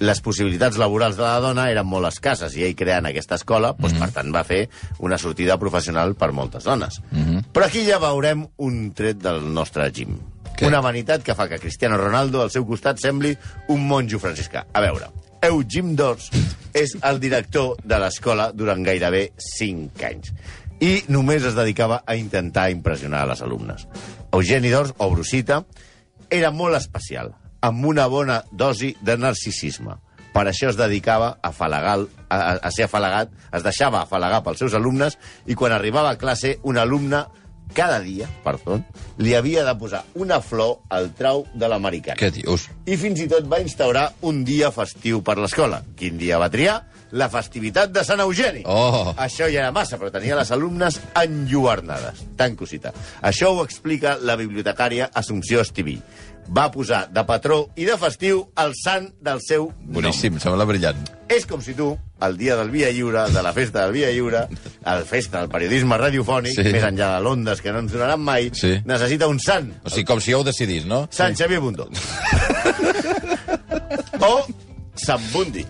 les 0.00 0.20
possibilitats 0.20 0.76
laborals 0.76 1.16
de 1.16 1.22
la 1.22 1.40
dona 1.40 1.70
eren 1.70 1.86
molt 1.86 2.06
escasses 2.06 2.54
i 2.56 2.62
ell 2.64 2.76
creant 2.76 3.06
aquesta 3.06 3.34
escola, 3.34 3.74
doncs, 3.78 3.94
Mhm. 3.94 4.00
per 4.00 4.10
tant, 4.12 4.34
va 4.34 4.44
fer 4.44 4.68
una 4.98 5.18
sortida 5.18 5.58
professional 5.58 6.14
per 6.14 6.30
moltes 6.32 6.64
dones. 6.64 7.00
Però 7.52 7.64
aquí 7.64 7.84
ja 7.84 7.98
veurem 7.98 8.46
un 8.58 8.92
tret 8.92 9.16
del 9.16 9.52
nostre 9.52 9.90
Jim. 9.90 10.18
Què? 10.56 10.66
Una 10.66 10.80
vanitat 10.80 11.22
que 11.22 11.34
fa 11.34 11.48
que 11.48 11.58
Cristiano 11.58 11.96
Ronaldo 11.96 12.42
al 12.42 12.50
seu 12.50 12.66
costat 12.66 12.98
sembli 12.98 13.36
un 13.68 13.86
monjo 13.86 14.18
franciscà. 14.18 14.66
A 14.72 14.80
veure, 14.80 15.06
Eugene 15.42 15.94
Dors 15.94 16.30
és 16.74 16.94
el 17.02 17.20
director 17.20 17.76
de 17.84 17.98
l'escola 18.00 18.50
durant 18.54 18.82
gairebé 18.84 19.28
5 19.38 20.06
anys. 20.08 20.32
i 20.80 21.02
només 21.10 21.42
es 21.42 21.56
dedicava 21.58 22.04
a 22.06 22.14
intentar 22.14 22.68
impressionar 22.70 23.24
a 23.24 23.28
les 23.32 23.40
alumnes. 23.42 23.86
Eugeni 24.30 24.70
d'Ors, 24.70 24.92
o 24.98 25.08
Brusita, 25.10 25.64
era 26.30 26.52
molt 26.54 26.76
especial, 26.78 27.32
amb 27.60 27.86
una 27.86 28.06
bona 28.06 28.44
dosi 28.52 28.92
de 29.02 29.16
narcisisme. 29.18 29.96
Per 30.30 30.44
això 30.46 30.68
es 30.70 30.78
dedicava 30.78 31.32
a, 31.32 31.48
afalagar, 31.50 31.96
a, 32.28 32.36
a, 32.36 32.52
a 32.62 32.70
ser 32.70 32.86
afalagat, 32.86 33.32
es 33.50 33.64
deixava 33.66 34.04
afalagar 34.04 34.44
pels 34.46 34.62
seus 34.62 34.76
alumnes 34.78 35.18
i 35.46 35.56
quan 35.58 35.74
arribava 35.74 36.12
a 36.12 36.20
classe 36.20 36.58
un 36.62 36.78
alumne 36.78 37.24
cada 37.74 38.00
dia, 38.04 38.28
perdó, 38.44 38.78
li 39.18 39.34
havia 39.34 39.64
de 39.66 39.74
posar 39.78 40.04
una 40.18 40.40
flor 40.44 40.78
al 40.94 41.10
trau 41.18 41.44
de 41.54 41.68
l'americà. 41.70 42.16
Què 42.18 42.30
dius? 42.34 42.68
I 42.86 42.98
fins 43.00 43.22
i 43.24 43.28
tot 43.30 43.48
va 43.50 43.60
instaurar 43.62 44.08
un 44.28 44.44
dia 44.46 44.70
festiu 44.74 45.22
per 45.24 45.38
l'escola. 45.40 45.82
Quin 45.98 46.18
dia 46.20 46.40
va 46.40 46.50
triar? 46.52 46.78
La 47.16 47.30
festivitat 47.32 47.92
de 47.92 48.04
Sant 48.04 48.20
Eugeni. 48.20 48.64
Oh. 48.68 49.14
Això 49.16 49.48
ja 49.48 49.62
era 49.64 49.72
massa, 49.72 49.96
però 50.00 50.12
tenia 50.12 50.36
les 50.36 50.50
alumnes 50.52 51.00
enlluernades. 51.16 52.24
Tan 52.36 52.56
cosita. 52.56 52.92
Això 53.24 53.54
ho 53.54 53.62
explica 53.64 54.18
la 54.20 54.36
bibliotecària 54.36 55.08
Assumpció 55.16 55.64
Estiví. 55.64 55.96
Va 56.48 56.70
posar 56.72 57.06
de 57.12 57.24
patró 57.28 57.66
i 57.76 57.88
de 57.88 57.96
festiu 58.00 58.46
el 58.60 58.76
sant 58.76 59.10
del 59.20 59.40
seu 59.44 59.72
Boníssim, 59.92 60.40
sembla 60.40 60.68
brillant. 60.68 61.17
És 61.28 61.44
com 61.46 61.60
si 61.62 61.74
tu, 61.74 61.90
el 62.24 62.36
dia 62.38 62.56
del 62.56 62.70
Via 62.70 62.90
Lliure, 62.90 63.26
de 63.32 63.42
la 63.42 63.52
festa 63.52 63.82
del 63.84 63.92
Via 63.92 64.10
Lliure, 64.10 64.46
el 64.84 65.04
festa 65.04 65.40
del 65.42 65.48
periodisme 65.52 65.98
radiofònic, 66.00 66.54
Sí. 66.56 66.64
sí. 66.64 66.72
més 66.72 66.82
enllà 66.84 67.14
de 67.16 67.20
l'ondes 67.24 67.60
que 67.62 67.72
no 67.72 67.78
ens 67.84 67.92
donaran 67.92 68.20
mai, 68.20 68.50
Sí. 68.54 68.78
necessita 68.84 69.26
un 69.28 69.38
sant. 69.40 69.72
O 69.84 69.90
sigui, 69.90 70.04
com 70.04 70.20
si 70.20 70.30
ja 70.32 70.38
ho 70.38 70.44
decidís, 70.44 70.86
no? 70.86 71.06
Sant 71.10 71.36
Xavier 71.36 71.60
Bundó. 71.60 71.88
o 74.20 74.46
Sant 74.98 75.22
Bundi. 75.32 75.64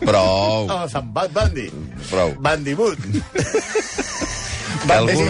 Prou, 0.00 0.66
O 0.68 0.88
Sant 0.88 1.12
Bad 1.14 1.30
Bandi. 1.32 1.70
prou. 2.10 2.34
Bandimut. 2.40 2.98
Que 4.84 4.92
algú... 4.98 5.24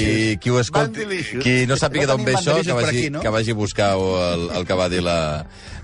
I 0.00 0.36
qui 0.42 0.50
ho 0.50 0.60
escolti, 0.60 1.04
qui 1.42 1.54
no 1.70 1.76
sàpiga 1.80 2.06
d'on 2.10 2.24
ve 2.24 2.34
això, 2.38 2.56
que 2.64 2.76
vagi, 2.76 2.98
aquí, 2.98 3.10
no? 3.10 3.20
que 3.24 3.32
vagi 3.34 3.50
a 3.50 3.58
buscar 3.58 3.90
el, 3.98 4.46
el 4.58 4.66
que 4.68 4.74
va 4.78 4.88
dir 4.92 5.02
la 5.06 5.16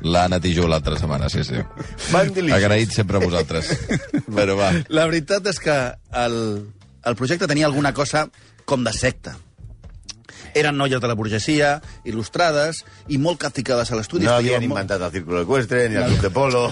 l'Anna 0.07 0.38
Tijú 0.41 0.67
l'altra 0.69 0.99
setmana, 1.00 1.29
sí, 1.33 1.43
sí. 1.45 1.57
Agraït 2.55 2.93
sempre 2.93 3.17
a 3.19 3.25
vosaltres. 3.25 3.73
Però 4.37 4.55
va. 4.59 4.71
La 4.93 5.07
veritat 5.09 5.47
és 5.50 5.59
que 5.62 5.75
el, 6.25 6.38
el 7.05 7.17
projecte 7.19 7.49
tenia 7.50 7.67
alguna 7.67 7.95
cosa 7.97 8.26
com 8.67 8.85
de 8.85 8.93
secta. 8.93 9.37
Eren 10.57 10.76
noies 10.81 11.00
de 11.03 11.09
la 11.09 11.15
burgesia, 11.17 11.81
il·lustrades 12.09 12.79
i 13.12 13.19
molt 13.21 13.41
capficades 13.43 13.91
a 13.93 13.97
l'estudi. 13.99 14.25
No 14.25 14.37
havien 14.38 14.62
molt- 14.62 14.71
inventat 14.71 15.03
el 15.05 15.12
círculo 15.19 15.43
equestre 15.45 15.88
ni 15.93 15.99
el 16.00 16.07
club 16.12 16.23
de 16.29 16.31
polo. 16.33 16.62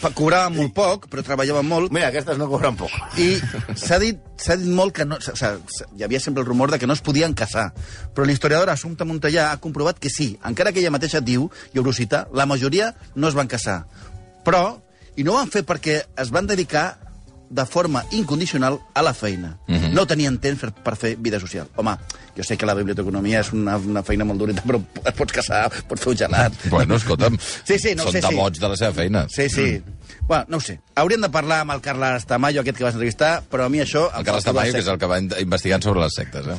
Pa- 0.00 0.10
Cobraven 0.14 0.56
molt 0.56 0.74
poc, 0.76 1.06
però 1.12 1.22
treballaven 1.26 1.66
molt. 1.68 1.92
Mira, 1.94 2.08
aquestes 2.12 2.38
no 2.40 2.48
cobren 2.50 2.76
poc. 2.78 2.92
I 3.20 3.36
s'ha 3.78 3.98
dit, 4.02 4.18
dit 4.60 4.70
molt 4.74 4.94
que 4.96 5.04
no... 5.08 5.18
O 5.20 5.24
sigui, 5.24 5.98
hi 5.98 6.04
havia 6.06 6.20
sempre 6.20 6.42
el 6.42 6.48
rumor 6.48 6.70
de 6.72 6.78
que 6.78 6.86
no 6.88 6.96
es 6.96 7.02
podien 7.04 7.34
casar. 7.34 7.70
Però 8.14 8.26
l'historiadora 8.26 8.74
Assumpta 8.74 9.06
Montellà 9.08 9.50
ha 9.52 9.60
comprovat 9.62 9.98
que 10.02 10.10
sí, 10.10 10.32
encara 10.44 10.72
que 10.72 10.80
ella 10.82 10.92
mateixa 10.94 11.20
diu, 11.24 11.50
i 11.72 11.78
ho 11.78 11.92
cita, 11.92 12.26
la 12.32 12.46
majoria 12.46 12.94
no 13.14 13.28
es 13.28 13.34
van 13.38 13.48
casar. 13.50 13.84
Però, 14.44 14.80
i 15.16 15.24
no 15.24 15.32
ho 15.34 15.40
van 15.40 15.50
fer 15.52 15.64
perquè 15.66 16.00
es 16.18 16.30
van 16.34 16.46
dedicar 16.50 17.03
de 17.54 17.64
forma 17.70 18.02
incondicional 18.10 18.80
a 18.94 19.02
la 19.02 19.12
feina. 19.14 19.56
Mm 19.68 19.74
-hmm. 19.76 19.92
No 19.94 20.06
tenien 20.06 20.38
temps 20.38 20.60
per, 20.60 20.72
per 20.72 20.96
fer 20.96 21.16
vida 21.16 21.38
social. 21.38 21.68
Home, 21.76 21.96
jo 22.36 22.42
sé 22.42 22.56
que 22.56 22.66
la 22.66 22.74
biblioteconomia 22.74 23.40
és 23.40 23.52
una, 23.52 23.76
una 23.76 24.02
feina 24.02 24.24
molt 24.24 24.40
dureta, 24.40 24.62
però 24.66 24.80
et 25.04 25.14
pots 25.14 25.32
casar, 25.32 25.70
pots 25.88 26.00
fer 26.02 26.10
un 26.12 26.16
gelat. 26.18 26.52
Bueno, 26.70 26.96
escolta'm, 26.96 27.38
Sí, 27.64 27.78
sí, 27.78 27.94
no 27.94 28.02
són 28.02 28.12
sé, 28.12 28.22
sí. 28.22 28.28
devots 28.28 28.58
de 28.60 28.68
la 28.68 28.76
seva 28.76 28.92
feina. 28.92 29.26
Sí, 29.28 29.48
sí. 29.48 29.82
Bueno, 30.26 30.44
no 30.48 30.56
ho 30.56 30.60
sé. 30.60 30.80
Hauríem 30.96 31.20
de 31.20 31.28
parlar 31.28 31.60
amb 31.60 31.70
el 31.70 31.80
Carles 31.80 32.26
Tamayo, 32.26 32.60
aquest 32.60 32.76
que 32.78 32.84
vas 32.84 32.94
entrevistar, 32.94 33.42
però 33.50 33.64
a 33.66 33.68
mi 33.68 33.78
això... 33.80 34.10
El 34.18 34.24
Carles 34.24 34.44
Tamayo, 34.44 34.72
que 34.72 34.78
és 34.80 34.88
el 34.88 34.98
que 34.98 35.06
va 35.06 35.18
in- 35.18 35.32
investigant 35.40 35.82
sobre 35.82 36.00
les 36.00 36.12
sectes, 36.14 36.46
eh? 36.46 36.56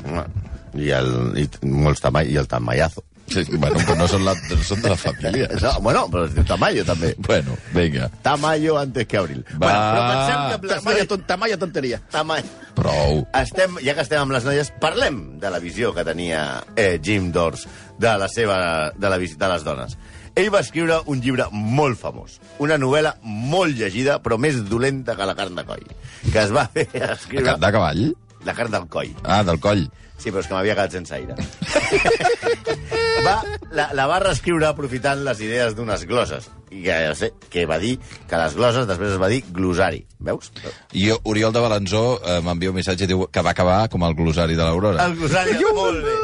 I, 0.75 0.89
el, 0.91 1.33
i 1.37 1.49
molts 1.65 1.99
tamall, 2.01 2.29
i 2.31 2.37
el 2.37 2.47
tamallazo. 2.47 3.03
Sí, 3.27 3.41
bueno, 3.57 3.79
però 3.81 3.95
no 3.97 4.05
són, 4.07 4.21
la, 4.23 4.35
no 4.37 4.57
són 4.63 4.81
de 4.83 4.89
la 4.91 4.95
família. 4.95 5.47
No, 5.63 5.71
bueno, 5.81 6.03
però 6.13 6.27
diu 6.29 6.43
Tamayo, 6.45 6.83
també. 6.85 7.13
Bueno, 7.25 7.55
vinga, 7.73 8.09
Tamayo 8.23 8.77
antes 8.77 9.07
que 9.09 9.17
abril. 9.17 9.39
Va. 9.55 9.57
Bueno, 9.57 9.79
però 9.79 10.03
pensem 10.11 10.37
que... 10.37 10.67
les 10.67 10.75
Tamayo, 10.83 10.97
noies- 10.99 11.07
ton, 11.09 11.23
tamayo 11.27 11.57
tonteria. 11.59 12.01
Tamayo. 12.11 12.45
prou. 12.75 13.23
Estem, 13.41 13.77
ja 13.85 13.95
que 13.97 14.03
estem 14.05 14.21
amb 14.21 14.35
les 14.35 14.45
noies, 14.45 14.69
parlem 14.83 15.39
de 15.41 15.49
la 15.49 15.59
visió 15.63 15.93
que 15.95 16.03
tenia 16.05 16.43
eh, 16.75 16.99
Jim 17.01 17.31
Dors 17.33 17.65
de 17.97 18.13
la 18.19 18.27
seva, 18.29 18.91
de 18.95 19.09
la 19.09 19.17
vis- 19.17 19.37
de 19.39 19.49
les 19.49 19.63
dones. 19.65 19.97
Ell 20.35 20.49
va 20.53 20.59
escriure 20.59 20.97
un 21.07 21.21
llibre 21.23 21.45
molt 21.55 21.95
famós, 21.97 22.37
una 22.59 22.75
novel·la 22.77 23.15
molt 23.23 23.77
llegida, 23.79 24.17
però 24.21 24.35
més 24.37 24.57
dolenta 24.69 25.15
que 25.15 25.25
la 25.25 25.33
carn 25.35 25.55
de 25.55 25.63
coll, 25.65 25.85
que 26.29 26.41
es 26.43 26.51
va 26.53 26.67
fer 26.75 26.85
De, 26.93 27.05
escriure... 27.13 27.45
ca- 27.53 27.57
de 27.63 27.71
cavall? 27.71 28.03
La 28.45 28.53
carn 28.53 28.69
del 28.75 28.85
coll. 28.91 29.15
Ah, 29.23 29.41
del 29.47 29.57
coll. 29.63 29.87
Sí, 30.19 30.29
però 30.31 30.39
és 30.43 30.47
que 30.47 30.53
m'havia 30.55 30.75
quedat 30.77 30.93
sense 30.99 31.15
aire. 31.15 31.35
va, 33.25 33.57
la, 33.75 33.87
la 33.97 34.05
va 34.09 34.19
reescriure 34.23 34.69
aprofitant 34.69 35.23
les 35.25 35.41
idees 35.45 35.75
d'unes 35.77 36.05
glosses. 36.09 36.49
I 36.71 36.83
que, 36.83 36.99
ja 37.07 37.15
sé, 37.17 37.31
que 37.51 37.65
va 37.69 37.79
dir 37.81 37.95
que 38.29 38.39
les 38.39 38.55
glosses 38.57 38.87
després 38.89 39.15
es 39.15 39.21
va 39.21 39.31
dir 39.31 39.41
glosari. 39.55 40.05
Veus? 40.25 40.51
I 40.93 41.11
Oriol 41.23 41.53
de 41.55 41.65
Balanzó 41.65 42.05
eh, 42.21 42.39
m'envia 42.45 42.73
un 42.73 42.79
missatge 42.79 43.07
i 43.07 43.11
diu 43.11 43.27
que 43.31 43.45
va 43.45 43.55
acabar 43.55 43.85
com 43.93 44.07
el 44.07 44.17
glosari 44.17 44.57
de 44.57 44.63
l'Aurora. 44.65 45.05
El 45.05 45.19
glosari, 45.19 45.59
molt 45.75 46.01
bé. 46.05 46.15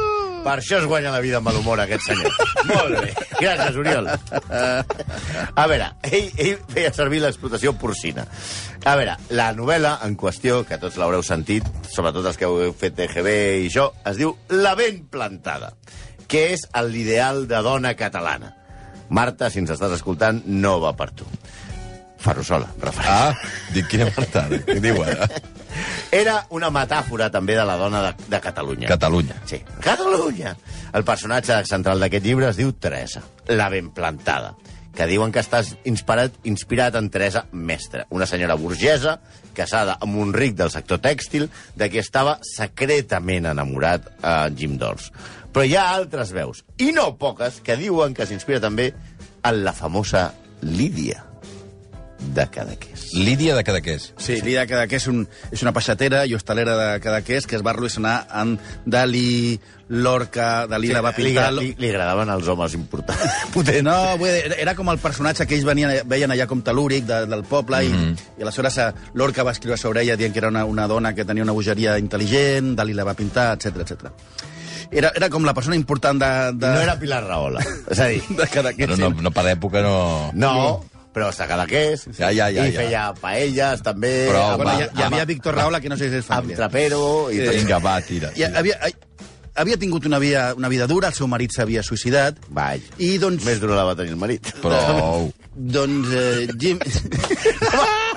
Per 0.42 0.56
això 0.58 0.80
es 0.80 0.86
guanya 0.90 1.12
la 1.14 1.20
vida 1.22 1.38
amb 1.38 1.52
l'humor, 1.54 1.78
aquest 1.78 2.02
senyor. 2.08 2.32
Molt 2.66 2.96
bé. 2.98 3.12
Gràcies, 3.38 3.76
Oriol. 3.78 4.08
A 4.10 5.66
veure, 5.70 5.88
ell, 6.08 6.30
ell 6.34 6.56
feia 6.72 6.90
servir 6.94 7.20
l'explotació 7.22 7.74
porcina. 7.78 8.24
A 8.82 8.96
veure, 8.98 9.14
la 9.38 9.52
novel·la 9.54 9.94
en 10.06 10.16
qüestió, 10.18 10.62
que 10.66 10.80
tots 10.82 10.98
l'haureu 10.98 11.22
sentit, 11.26 11.68
sobretot 11.92 12.26
els 12.26 12.40
que 12.40 12.48
heu 12.48 12.74
fet 12.78 12.98
TGB 12.98 13.36
i 13.62 13.68
això, 13.70 13.92
es 14.10 14.18
diu 14.18 14.34
La 14.50 14.74
ben 14.78 15.04
plantada, 15.12 15.70
que 16.32 16.46
és 16.54 16.62
l'ideal 16.88 17.44
de 17.48 17.60
dona 17.60 17.92
catalana. 17.92 18.54
Marta, 19.12 19.50
si 19.52 19.60
ens 19.60 19.74
estàs 19.74 19.92
escoltant, 19.98 20.40
no 20.48 20.78
va 20.80 20.94
per 20.96 21.10
tu. 21.12 21.26
Ferrusola, 22.22 22.70
referència. 22.80 23.34
Ah, 23.34 23.72
dic 23.74 23.90
quina 23.92 24.06
martada. 24.14 24.62
Què 24.64 24.78
diu 24.80 25.02
ara? 25.04 25.28
Era 26.22 26.38
una 26.56 26.70
metàfora 26.72 27.28
també 27.32 27.56
de 27.58 27.66
la 27.68 27.76
dona 27.80 28.00
de, 28.06 28.12
de 28.32 28.40
Catalunya. 28.40 28.88
Catalunya. 28.88 29.36
Sí, 29.48 29.60
Catalunya. 29.84 30.54
El 30.96 31.04
personatge 31.08 31.58
central 31.68 32.00
d'aquest 32.00 32.24
llibre 32.24 32.48
es 32.48 32.60
diu 32.60 32.72
Teresa, 32.72 33.20
la 33.52 33.68
ben 33.72 33.90
plantada, 33.92 34.54
que 34.96 35.08
diuen 35.08 35.32
que 35.32 35.40
està 35.40 35.60
inspirat, 35.88 36.36
inspirat 36.48 36.96
en 37.00 37.08
Teresa 37.12 37.46
Mestre, 37.52 38.06
una 38.12 38.28
senyora 38.28 38.56
burgesa 38.60 39.18
casada 39.56 39.98
amb 40.00 40.16
un 40.20 40.32
ric 40.36 40.56
del 40.56 40.72
sector 40.72 41.00
tèxtil 41.04 41.48
de 41.76 41.88
qui 41.92 42.00
estava 42.00 42.38
secretament 42.54 43.48
enamorat 43.52 44.08
a 44.24 44.36
Jim 44.56 44.78
Dors. 44.80 45.10
Però 45.52 45.64
hi 45.66 45.76
ha 45.76 45.90
altres 45.94 46.32
veus, 46.32 46.64
i 46.80 46.92
no 46.96 47.12
poques, 47.20 47.60
que 47.64 47.76
diuen 47.76 48.14
que 48.16 48.26
s'inspira 48.26 48.60
també 48.60 48.92
en 49.44 49.64
la 49.64 49.74
famosa 49.76 50.30
Lídia 50.62 51.24
de 52.34 52.46
Cadaqués. 52.48 53.12
Lídia 53.14 53.54
de 53.56 53.64
Cadaqués. 53.64 54.12
Sí, 54.16 54.38
l'idea 54.42 54.64
que 54.66 54.96
és, 54.96 55.06
un, 55.10 55.24
és 55.52 55.62
una 55.64 55.72
peixatera 55.74 56.22
i 56.26 56.34
hostalera 56.36 56.76
de 56.78 57.00
Cadaqués 57.02 57.46
que 57.50 57.56
es 57.58 57.64
va 57.66 57.74
relacionar 57.74 58.26
amb 58.30 58.60
Dalí, 58.86 59.58
Lorca, 59.88 60.66
Dalí 60.70 60.92
la 60.94 61.02
va 61.04 61.12
li, 61.12 61.24
pintar... 61.24 61.48
li, 61.58 61.72
li 61.78 61.90
agradaven 61.90 62.30
els 62.32 62.48
homes 62.48 62.76
importants. 62.78 63.26
Potents. 63.56 63.84
No, 63.84 64.16
vull 64.20 64.30
dir, 64.30 64.54
era- 64.62 64.76
com 64.78 64.88
el 64.92 65.02
personatge 65.02 65.46
que 65.48 65.58
ells 65.58 65.66
venien, 65.68 65.92
veien 66.08 66.32
allà 66.32 66.46
com 66.48 66.62
telúric 66.64 67.04
de, 67.08 67.24
del 67.26 67.44
poble 67.44 67.82
mm 67.82 67.92
-hmm. 67.92 68.14
i, 68.38 68.40
i 68.40 68.46
aleshores 68.46 68.80
Lorca 69.14 69.42
va 69.42 69.52
escriure 69.52 69.76
sobre 69.76 70.02
ella 70.02 70.16
dient 70.16 70.32
que 70.32 70.38
era 70.38 70.48
una, 70.48 70.64
una 70.64 70.86
dona 70.86 71.14
que 71.14 71.24
tenia 71.24 71.42
una 71.42 71.52
bogeria 71.52 71.98
intel·ligent, 71.98 72.74
Dalí 72.74 72.94
la 72.94 73.04
va 73.04 73.14
pintar, 73.14 73.58
etc 73.58 73.76
etc. 73.82 74.12
Era, 74.92 75.10
era 75.16 75.28
com 75.32 75.44
la 75.48 75.54
persona 75.56 75.76
important 75.78 76.20
de... 76.20 76.30
de 76.60 76.70
No 76.76 76.80
era 76.84 76.98
Pilar 77.00 77.22
Rahola. 77.24 77.62
És 77.92 78.00
a 78.00 78.08
dir, 78.12 78.22
de 78.38 78.48
Cadaqués. 78.52 78.90
Però 78.90 78.98
no, 79.00 79.12
no 79.24 79.32
per 79.34 79.46
època 79.54 79.82
no... 79.84 79.96
no, 80.36 80.54
però 81.12 81.28
a 81.28 81.46
Cadaqués. 81.48 82.06
Ja, 82.16 82.30
ja, 82.32 82.48
ja, 82.52 82.64
I 82.64 82.72
ja. 82.72 82.80
feia 82.80 83.02
paelles, 83.20 83.82
també. 83.84 84.12
Però, 84.30 84.44
amb, 84.54 84.62
Bueno, 84.62 84.76
hi, 84.80 84.88
hi 84.88 85.06
havia. 85.06 85.24
Víctor 85.28 85.56
Rahola, 85.60 85.80
que 85.80 85.92
no 85.92 85.96
sé 86.00 86.08
si 86.08 86.20
és 86.20 86.28
amb 86.28 86.42
família. 86.42 86.60
trapero. 86.60 87.02
I 87.32 87.42
tot. 87.44 87.56
Vinga, 87.58 87.80
va, 87.84 87.98
tira. 88.04 88.32
I 88.36 88.46
havia, 88.48 88.78
havia 89.54 89.76
tingut 89.78 90.06
una 90.06 90.18
vida, 90.18 90.54
una 90.56 90.68
vida 90.72 90.86
dura, 90.86 91.08
el 91.12 91.14
seu 91.16 91.28
marit 91.28 91.52
s'havia 91.54 91.82
suïcidat, 91.84 92.38
Vaig. 92.50 92.84
i 92.98 93.16
doncs... 93.22 93.44
Més 93.44 93.60
dura 93.62 93.76
la 93.78 93.84
va 93.88 93.96
tenir 93.98 94.14
el 94.14 94.20
marit. 94.20 94.52
Prou. 94.62 95.30
Doncs 95.52 96.08
eh, 96.16 96.46
Jim... 96.58 96.78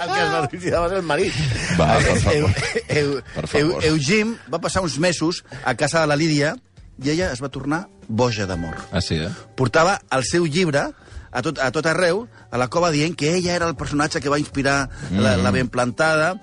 el 0.06 0.12
que 0.12 0.22
es 0.22 0.30
va 0.32 0.44
suïcidar 0.50 0.84
va 0.86 0.90
ser 0.92 1.02
el 1.02 1.08
marit. 1.08 1.42
Va, 1.80 1.90
per 2.00 2.14
Eu, 2.16 2.22
favor. 2.22 2.52
eu, 2.88 3.12
Per 3.34 3.48
favor. 3.48 3.84
eu, 3.84 3.94
Eugim 3.94 4.36
va 4.52 4.62
passar 4.64 4.84
uns 4.86 4.98
mesos 5.00 5.44
a 5.64 5.76
casa 5.76 6.02
de 6.04 6.12
la 6.12 6.16
Lídia 6.20 6.56
i 7.04 7.12
ella 7.12 7.32
es 7.34 7.42
va 7.44 7.50
tornar 7.52 7.86
boja 8.08 8.46
d'amor. 8.48 8.78
Ah, 8.92 9.02
sí, 9.04 9.18
eh? 9.20 9.32
Portava 9.60 9.98
el 10.16 10.24
seu 10.28 10.46
llibre 10.48 10.88
a 11.36 11.42
tot, 11.44 11.60
a 11.60 11.68
tot 11.76 11.88
arreu, 11.92 12.24
a 12.48 12.58
la 12.62 12.70
cova, 12.72 12.94
dient 12.96 13.16
que 13.20 13.34
ella 13.36 13.56
era 13.58 13.68
el 13.68 13.76
personatge 13.76 14.22
que 14.24 14.32
va 14.32 14.40
inspirar 14.40 14.86
mm. 15.10 15.20
la, 15.20 15.36
la 15.36 15.52
ben 15.52 15.68
plantada 15.68 16.38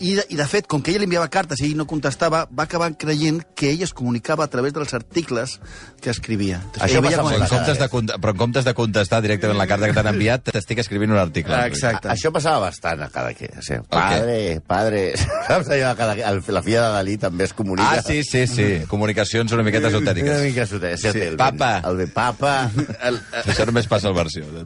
I 0.00 0.14
de, 0.18 0.24
I, 0.30 0.36
de 0.36 0.44
fet, 0.50 0.66
com 0.66 0.82
que 0.82 0.90
ella 0.90 1.00
li 1.04 1.06
enviava 1.08 1.28
cartes 1.32 1.60
i 1.62 1.68
ell 1.70 1.76
no 1.78 1.86
contestava, 1.86 2.44
va 2.50 2.64
acabar 2.66 2.90
creient 2.98 3.42
que 3.56 3.70
ell 3.70 3.82
es 3.86 3.92
comunicava 3.96 4.44
a 4.44 4.48
través 4.50 4.72
dels 4.74 4.92
articles 4.96 5.58
que 6.02 6.10
escrivia. 6.10 6.58
Això 6.82 7.00
passa 7.04 7.22
molt 7.24 7.38
En 7.38 7.46
comptes 7.48 7.78
de, 7.78 7.88
però 8.20 8.32
en 8.34 8.40
comptes 8.40 8.64
de 8.66 8.74
contestar 8.74 9.20
directament 9.24 9.56
la 9.58 9.66
carta 9.70 9.88
que 9.88 9.94
t'han 9.96 10.10
enviat, 10.10 10.44
t'estic 10.56 10.80
escrivint 10.82 11.12
un 11.14 11.20
article. 11.22 11.56
Exacte. 11.70 12.08
A- 12.10 12.16
Això 12.16 12.32
passava 12.34 12.60
bastant 12.66 13.04
a 13.06 13.08
cada 13.14 13.32
que. 13.38 13.48
O 13.54 13.62
sigui, 13.64 13.86
padre, 13.92 14.38
padre... 14.66 15.04
Saps 15.48 15.70
allò 15.70 15.92
de 15.92 15.96
cada... 16.00 16.16
el- 16.32 16.42
La 16.54 16.62
filla 16.62 16.82
de 16.88 16.92
Dalí 16.98 17.16
també 17.18 17.44
es 17.48 17.52
comunica. 17.56 17.88
Ah, 17.98 18.02
sí, 18.02 18.20
sí, 18.24 18.46
sí. 18.50 18.66
Comunicacions 18.90 19.52
una 19.56 19.62
miqueta 19.66 19.88
Una 19.88 19.96
esotèriques. 19.98 20.42
mica 20.44 20.66
esotèrica. 20.68 21.00
Sí, 21.00 21.12
Sí, 21.14 21.24
el 21.30 21.36
papa. 21.36 21.70
Ben, 21.80 21.90
el 21.90 21.96
ben 22.02 22.10
papa. 22.14 22.52
El, 23.08 23.18
Això 23.44 23.64
només 23.68 23.86
passa 23.90 24.08
al 24.08 24.14
versió, 24.16 24.44
de 24.50 24.64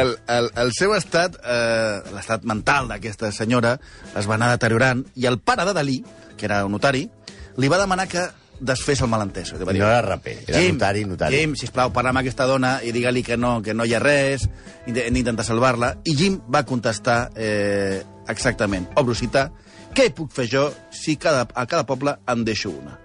el, 0.00 0.12
el, 0.30 0.50
el 0.62 0.70
seu 0.76 0.92
estat, 0.94 1.36
eh, 1.42 2.00
l'estat 2.14 2.44
mental 2.48 2.88
d'aquesta 2.90 3.30
senyora, 3.34 3.74
es 4.16 4.28
va 4.28 4.36
anar 4.36 4.50
deteriorant 4.60 5.06
i 5.16 5.26
el 5.26 5.40
pare 5.40 5.64
de 5.64 5.74
Dalí, 5.74 5.98
que 6.36 6.46
era 6.46 6.64
un 6.66 6.76
notari, 6.76 7.08
li 7.56 7.68
va 7.72 7.80
demanar 7.80 8.06
que 8.08 8.28
desfés 8.60 9.00
el 9.00 9.08
malentès. 9.08 9.54
Va 9.56 9.72
dir, 9.72 9.80
No 9.80 9.88
era 9.88 10.02
raper, 10.04 10.36
era 10.46 10.60
Jim, 10.60 10.76
notari, 10.76 11.04
notari. 11.08 11.40
Jim, 11.40 11.56
sisplau, 11.56 11.92
parla 11.96 12.12
amb 12.12 12.20
aquesta 12.20 12.44
dona 12.46 12.76
i 12.84 12.92
digue-li 12.92 13.24
que 13.24 13.38
no, 13.40 13.58
que 13.64 13.74
no 13.74 13.88
hi 13.88 13.94
ha 13.96 14.02
res, 14.02 14.44
hem 14.86 15.16
d'intentar 15.16 15.46
salvar-la. 15.48 15.94
I 16.04 16.16
Jim 16.16 16.38
va 16.52 16.66
contestar 16.68 17.30
eh, 17.36 18.02
exactament, 18.28 18.90
obro 19.00 19.16
cita, 19.16 19.48
què 19.96 20.10
puc 20.14 20.30
fer 20.36 20.46
jo 20.46 20.68
si 20.94 21.16
cada, 21.16 21.48
a 21.54 21.64
cada 21.66 21.86
poble 21.88 22.18
en 22.28 22.44
deixo 22.44 22.70
una? 22.70 22.98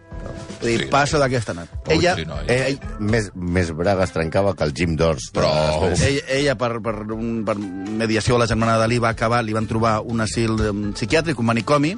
Vull 0.62 0.70
dir, 0.70 0.80
Sí. 0.86 0.90
passo 0.92 1.20
d'aquesta 1.20 1.54
nat. 1.54 1.70
Ella. 1.92 2.16
Eh, 2.48 2.78
més, 3.00 3.32
més 3.36 3.72
braga 3.76 4.04
es 4.04 4.12
trencava 4.16 4.56
que 4.56 4.64
el 4.64 4.74
Jim 4.74 4.96
Dors. 4.96 5.30
Prou. 5.34 5.90
ella, 5.92 6.22
ella 6.30 6.56
per, 6.56 6.82
per, 6.82 6.96
un, 7.14 7.44
per 7.46 7.58
mediació 7.58 8.36
de 8.36 8.40
la 8.46 8.48
germana 8.48 8.74
de 8.74 8.86
Dalí, 8.86 9.00
va 9.00 9.10
acabar, 9.10 9.44
li 9.44 9.54
van 9.54 9.68
trobar 9.68 10.00
un 10.02 10.22
asil 10.22 10.56
um, 10.70 10.92
psiquiàtric, 10.94 11.40
un 11.40 11.46
manicomi, 11.46 11.96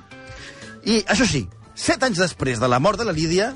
i, 0.85 1.03
això 1.07 1.27
sí, 1.27 1.47
set 1.75 2.03
anys 2.03 2.17
després 2.23 2.59
de 2.59 2.67
la 2.67 2.79
mort 2.79 2.99
de 2.99 3.05
la 3.05 3.13
Lídia, 3.15 3.53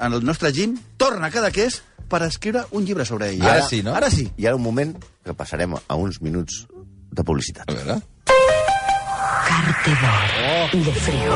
en 0.00 0.12
el 0.12 0.24
nostre 0.24 0.52
Jim 0.52 0.78
torna 0.96 1.28
a 1.28 1.30
Cadaqués 1.30 1.82
per 2.10 2.22
escriure 2.26 2.64
un 2.72 2.84
llibre 2.84 3.04
sobre 3.04 3.30
ella. 3.30 3.52
Ara 3.52 3.66
sí, 3.68 3.82
no? 3.86 3.94
Ara 3.94 4.10
sí. 4.10 4.30
I 4.36 4.46
ara 4.48 4.56
un 4.56 4.64
moment 4.64 4.96
que 5.24 5.34
passarem 5.36 5.76
a 5.76 5.96
uns 5.96 6.20
minuts 6.24 6.64
de 7.12 7.24
publicitat. 7.24 7.70
A 7.70 7.76
veure... 7.76 8.00
Cartedor 9.50 10.84
de 10.84 10.92
frío. 10.92 11.34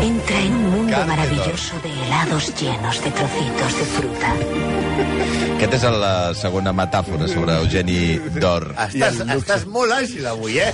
Entra 0.00 0.38
en 0.40 0.52
un 0.54 0.70
mundo 0.70 0.96
maravilloso 1.06 1.74
de 1.82 1.90
helados 1.90 2.52
llenos 2.60 3.02
de 3.02 3.10
trocitos 3.10 3.72
de 3.78 3.84
fruta. 3.96 4.28
Aquesta 5.56 5.76
és 5.76 5.84
la 5.98 6.14
segona 6.38 6.72
metàfora 6.74 7.26
sobre 7.30 7.56
Eugeni 7.64 7.98
d'Or. 8.38 8.68
Estàs, 8.86 9.18
estàs 9.34 9.66
molt 9.66 9.90
àgil 9.96 10.26
avui, 10.30 10.58
eh? 10.62 10.70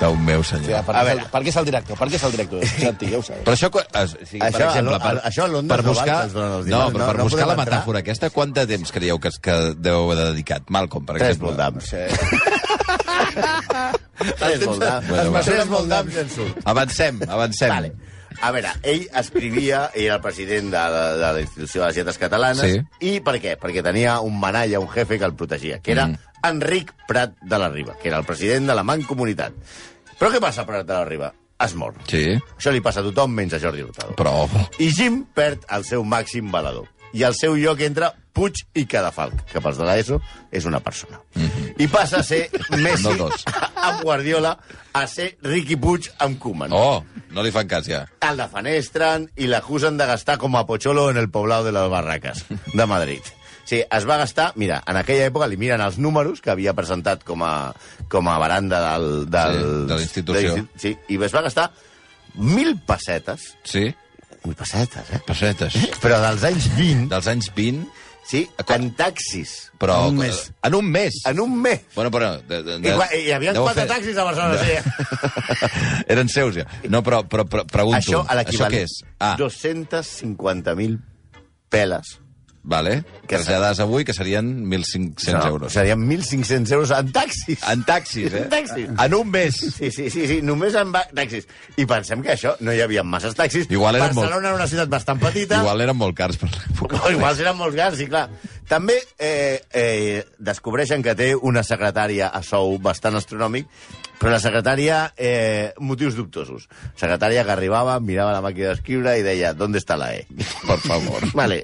Déu 0.00 0.16
meu, 0.16 0.42
senyor. 0.44 0.80
Per, 0.84 0.96
A 0.96 1.02
veure. 1.10 1.28
per 1.32 1.40
què 1.44 1.48
és 1.52 1.56
el 1.60 1.68
director? 1.68 1.96
Per 2.00 2.08
què 2.08 2.16
és 2.18 2.24
el 2.28 2.34
director? 2.38 2.64
Santi, 2.86 3.06
ja 3.12 3.20
ho. 3.20 3.24
Però 3.44 3.54
això, 3.56 3.68
o 3.72 3.84
sigui, 3.84 4.40
per 4.40 4.48
Això, 4.48 4.64
exemple, 4.70 4.98
per, 5.04 5.12
l'O- 5.12 5.20
a- 5.20 5.28
això 5.30 5.44
a 5.44 5.48
Londres 5.58 5.76
per 5.76 5.84
no 5.84 5.92
val 5.92 6.00
buscar, 6.00 6.18
donen 6.32 6.52
els 6.58 6.66
no, 6.66 6.70
diners, 6.72 6.92
però 6.96 7.04
no- 7.04 7.06
per 7.12 7.16
no 7.20 7.28
buscar 7.30 7.46
la 7.46 7.54
entrar. 7.56 7.68
metàfora 7.68 7.98
aquesta, 8.04 8.32
quant 8.32 8.52
de 8.56 8.64
temps 8.72 8.92
creieu 8.96 9.20
que, 9.20 9.30
que 9.44 9.56
deu 9.76 9.98
haver 10.10 10.24
dedicat? 10.32 10.62
Malcolm, 10.72 11.04
per 11.04 11.16
Tres 11.20 11.36
exemple. 11.36 11.52
voldams. 11.52 11.84
Tres 14.38 14.64
voldams. 14.66 15.08
Bueno, 15.08 15.32
va. 15.32 15.42
Tres 15.46 15.66
voldams 15.68 16.14
i 16.14 16.18
en 16.24 16.30
surt. 16.30 16.60
Avancem, 16.64 17.20
avancem. 17.28 17.68
Vale. 17.70 17.92
A 18.42 18.50
veure, 18.52 18.68
ell 18.84 19.06
escrivia, 19.16 19.86
ell 19.94 20.04
era 20.10 20.16
el 20.18 20.20
president 20.20 20.66
de, 20.70 20.80
de, 20.92 21.04
de 21.22 21.32
la 21.38 21.40
institució 21.40 21.80
de 21.80 21.86
les 21.86 21.96
lletres 21.96 22.18
catalanes, 22.20 22.60
Sí. 22.74 22.80
i 23.00 23.20
per 23.24 23.38
què? 23.40 23.54
Perquè 23.58 23.82
tenia 23.82 24.18
un 24.20 24.36
manalla, 24.38 24.80
un 24.82 24.88
jefe 24.92 25.16
que 25.18 25.24
el 25.24 25.34
protegia, 25.34 25.78
que 25.80 25.92
era 25.92 26.06
Mm. 26.08 26.18
Enric 26.44 26.92
Prat 27.08 27.32
de 27.40 27.58
la 27.58 27.70
Riba, 27.70 27.96
que 27.96 28.08
era 28.08 28.18
el 28.18 28.24
president 28.28 28.66
de 28.68 28.74
la 28.76 28.82
Mancomunitat. 28.84 29.54
Però 30.20 30.28
què 30.30 30.38
passa 30.40 30.66
Prat 30.68 30.84
de 30.86 30.92
la 30.92 31.04
Riba? 31.08 31.32
Es 31.58 31.72
mor. 31.74 31.94
Sí, 32.06 32.36
Això 32.58 32.70
li 32.70 32.82
passa 32.84 33.00
a 33.00 33.06
tothom 33.06 33.32
menys 33.32 33.54
a 33.56 33.58
Jordi 33.58 33.80
Hurtado. 33.82 34.12
però... 34.14 34.44
I 34.78 34.90
Jim 34.92 35.22
perd 35.34 35.64
el 35.72 35.84
seu 35.88 36.04
màxim 36.04 36.50
valedor. 36.52 36.84
I 37.16 37.22
al 37.24 37.34
seu 37.34 37.56
lloc 37.56 37.80
entra 37.80 38.12
Puig 38.36 38.60
i 38.76 38.84
Cadafalc, 38.84 39.46
que 39.48 39.62
pels 39.64 39.78
de 39.80 39.86
l'ESO 39.88 40.18
és 40.52 40.66
una 40.68 40.80
persona. 40.84 41.22
I 41.80 41.86
passa 41.88 42.20
a 42.20 42.26
ser 42.26 42.42
Messi 42.84 43.06
No 43.08 43.14
dos. 43.24 43.46
amb 43.86 44.02
Guardiola 44.04 44.52
a 44.92 45.06
ser 45.08 45.30
Riqui 45.44 45.78
Puig 45.80 46.10
amb 46.20 46.36
Koeman. 46.42 46.72
Oh, 46.76 47.00
no 47.32 47.42
li 47.44 47.50
fan 47.54 47.68
cas, 47.70 47.88
ja. 47.88 48.02
El 48.28 48.36
defenestren 48.40 49.26
i 49.40 49.48
l'acusen 49.48 49.96
de 49.96 50.06
gastar 50.12 50.36
com 50.42 50.54
a 50.60 50.66
Pocholo 50.68 51.08
en 51.10 51.16
el 51.20 51.30
poblado 51.32 51.64
de 51.64 51.72
les 51.72 51.88
Barracas, 51.90 52.44
de 52.72 52.86
Madrid. 52.86 53.24
Sí, 53.66 53.80
es 53.82 54.04
va 54.06 54.16
gastar... 54.20 54.52
Mira, 54.54 54.76
en 54.86 54.94
aquella 55.00 55.24
època 55.26 55.48
li 55.50 55.56
miren 55.58 55.80
els 55.82 55.96
números 55.98 56.38
que 56.44 56.52
havia 56.52 56.70
presentat 56.78 57.24
com 57.26 57.42
a, 57.42 57.72
com 58.12 58.28
a 58.30 58.36
baranda 58.38 58.78
del, 58.92 59.08
del, 59.26 59.56
Sí, 59.56 59.86
de 59.88 59.94
la 59.96 60.02
institució. 60.04 60.42
de 60.52 60.60
l'insti- 60.60 60.82
Sí, 60.84 60.92
i 61.10 61.18
es 61.26 61.34
va 61.34 61.42
gastar 61.48 61.70
mil 62.34 62.76
pessetes. 62.86 63.54
Sí, 63.64 63.88
Mil 64.46 64.54
pessetes, 64.54 65.08
eh? 65.10 65.18
pessetes. 65.26 65.74
Però 65.98 66.20
dels 66.22 66.44
anys 66.46 66.68
20, 66.76 67.08
Dels 67.10 67.26
anys 67.32 67.48
20, 67.56 67.88
sí, 68.28 68.48
en 68.74 68.90
taxis. 68.98 69.70
però... 69.78 70.00
En 70.08 70.14
un 70.14 70.18
mes. 70.18 70.52
En 70.62 70.74
un 70.74 70.90
mes. 70.90 71.14
En 71.26 71.40
un 71.40 71.60
mes. 71.62 71.80
Bueno, 71.94 72.10
però... 72.10 72.32
De, 72.42 72.62
de, 72.62 72.76
I, 72.78 72.92
qua- 72.96 73.08
hi 73.14 73.30
havia 73.32 73.54
quatre 73.54 73.84
fer- 73.84 73.88
taxis 73.94 74.16
a 74.18 74.24
Barcelona, 74.24 74.58
sí. 74.64 76.04
Eren 76.08 76.28
seus, 76.28 76.56
ja. 76.56 76.66
No, 76.88 77.02
però, 77.06 77.22
però, 77.28 77.44
però 77.48 77.64
pregunto. 77.70 77.98
Això, 77.98 78.20
a 78.24 78.34
Això 78.34 78.38
l'equivalent. 78.42 78.74
què 78.74 78.82
és? 78.84 78.98
Ah, 79.20 79.36
250.000 79.40 80.98
peles. 81.70 82.16
Vale. 82.66 83.04
Que 83.26 83.36
Traslladades 83.38 83.78
avui, 83.80 84.04
que 84.04 84.12
serien 84.14 84.66
1.500 84.66 85.46
euros. 85.46 85.72
Serien 85.72 86.02
1.500 86.08 86.72
euros 86.74 86.90
en 86.90 87.12
taxis. 87.14 87.62
En 87.70 87.84
taxis, 87.86 88.32
eh? 88.34 88.42
En 88.42 88.50
taxis. 88.50 88.88
En 89.04 89.14
un 89.14 89.30
mes. 89.30 89.54
Sí, 89.56 89.90
sí, 89.90 90.10
sí, 90.10 90.26
sí, 90.26 90.40
només 90.42 90.74
en 90.78 90.90
taxis. 91.14 91.46
I 91.78 91.86
pensem 91.86 92.22
que 92.26 92.34
això, 92.34 92.56
no 92.60 92.74
hi 92.74 92.82
havia 92.84 93.02
masses 93.06 93.34
taxis. 93.38 93.70
Igual 93.70 93.96
eren 93.96 94.10
molt- 94.12 94.26
Barcelona 94.26 94.50
era 94.52 94.56
una 94.60 94.68
ciutat 94.68 94.90
bastant 94.92 95.22
petita. 95.22 95.62
Igual 95.62 95.86
eren 95.86 95.96
molt 95.96 96.16
cars 96.18 96.36
per 96.42 96.50
l'època. 96.52 97.00
Igual 97.16 97.40
eren 97.46 97.56
molts 97.56 97.76
cars, 97.78 97.96
sí, 98.02 98.10
clar. 98.10 98.28
També 98.66 98.96
eh, 99.22 99.60
eh, 99.72 100.24
descobreixen 100.42 101.02
que 101.06 101.14
té 101.14 101.32
una 101.38 101.62
secretària 101.62 102.32
a 102.34 102.42
sou 102.42 102.80
bastant 102.82 103.14
astronòmic, 103.14 103.68
però 104.18 104.32
la 104.32 104.40
secretària, 104.42 105.12
eh, 105.16 105.70
motius 105.78 106.16
dubtosos. 106.18 106.66
Secretària 106.98 107.44
que 107.46 107.52
arribava, 107.54 108.00
mirava 108.00 108.32
la 108.34 108.42
màquina 108.42 108.72
d'escriure 108.72 109.14
i 109.20 109.22
deia, 109.22 109.52
¿dónde 109.54 109.78
está 109.78 109.96
la 109.96 110.14
E? 110.16 110.26
Per 110.66 110.78
favor. 110.82 111.22
Vale. 111.38 111.62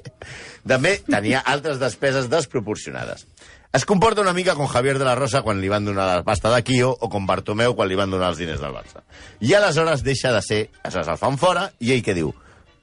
També 0.67 0.95
tenia 1.09 1.41
altres 1.43 1.79
despeses 1.81 2.29
desproporcionades. 2.31 3.27
Es 3.73 3.87
comporta 3.89 4.21
una 4.21 4.35
mica 4.37 4.53
com 4.53 4.67
Javier 4.69 4.99
de 4.99 5.05
la 5.07 5.15
Rosa 5.17 5.41
quan 5.41 5.57
li 5.59 5.69
van 5.71 5.85
donar 5.85 6.05
la 6.05 6.23
pasta 6.23 6.51
de 6.53 6.61
Kio 6.63 6.91
o 6.93 7.09
com 7.09 7.25
Bartomeu 7.25 7.73
quan 7.73 7.89
li 7.89 7.97
van 7.97 8.11
donar 8.13 8.29
els 8.29 8.37
diners 8.37 8.61
del 8.61 8.75
Barça. 8.75 9.01
I 9.41 9.55
aleshores 9.57 10.03
deixa 10.05 10.31
de 10.31 10.43
ser, 10.45 10.59
aleshores 10.83 11.09
el 11.09 11.17
fan 11.17 11.39
fora, 11.41 11.71
i 11.81 11.89
ell 11.95 12.03
què 12.05 12.13
diu? 12.13 12.29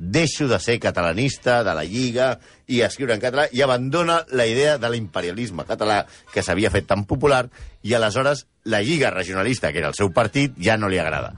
Deixo 0.00 0.48
de 0.48 0.58
ser 0.58 0.80
catalanista, 0.80 1.60
de 1.62 1.74
la 1.76 1.84
Lliga, 1.84 2.32
i 2.66 2.80
escriure 2.82 3.14
en 3.14 3.22
català, 3.22 3.46
i 3.52 3.62
abandona 3.62 4.24
la 4.32 4.48
idea 4.50 4.78
de 4.82 4.90
l'imperialisme 4.90 5.68
català 5.68 6.02
que 6.34 6.42
s'havia 6.42 6.72
fet 6.74 6.88
tan 6.90 7.06
popular, 7.06 7.44
i 7.86 7.94
aleshores 7.94 8.48
la 8.64 8.82
Lliga 8.82 9.14
regionalista, 9.14 9.70
que 9.70 9.78
era 9.84 9.92
el 9.92 9.98
seu 9.98 10.10
partit, 10.10 10.58
ja 10.58 10.76
no 10.76 10.90
li 10.90 10.98
agrada. 10.98 11.36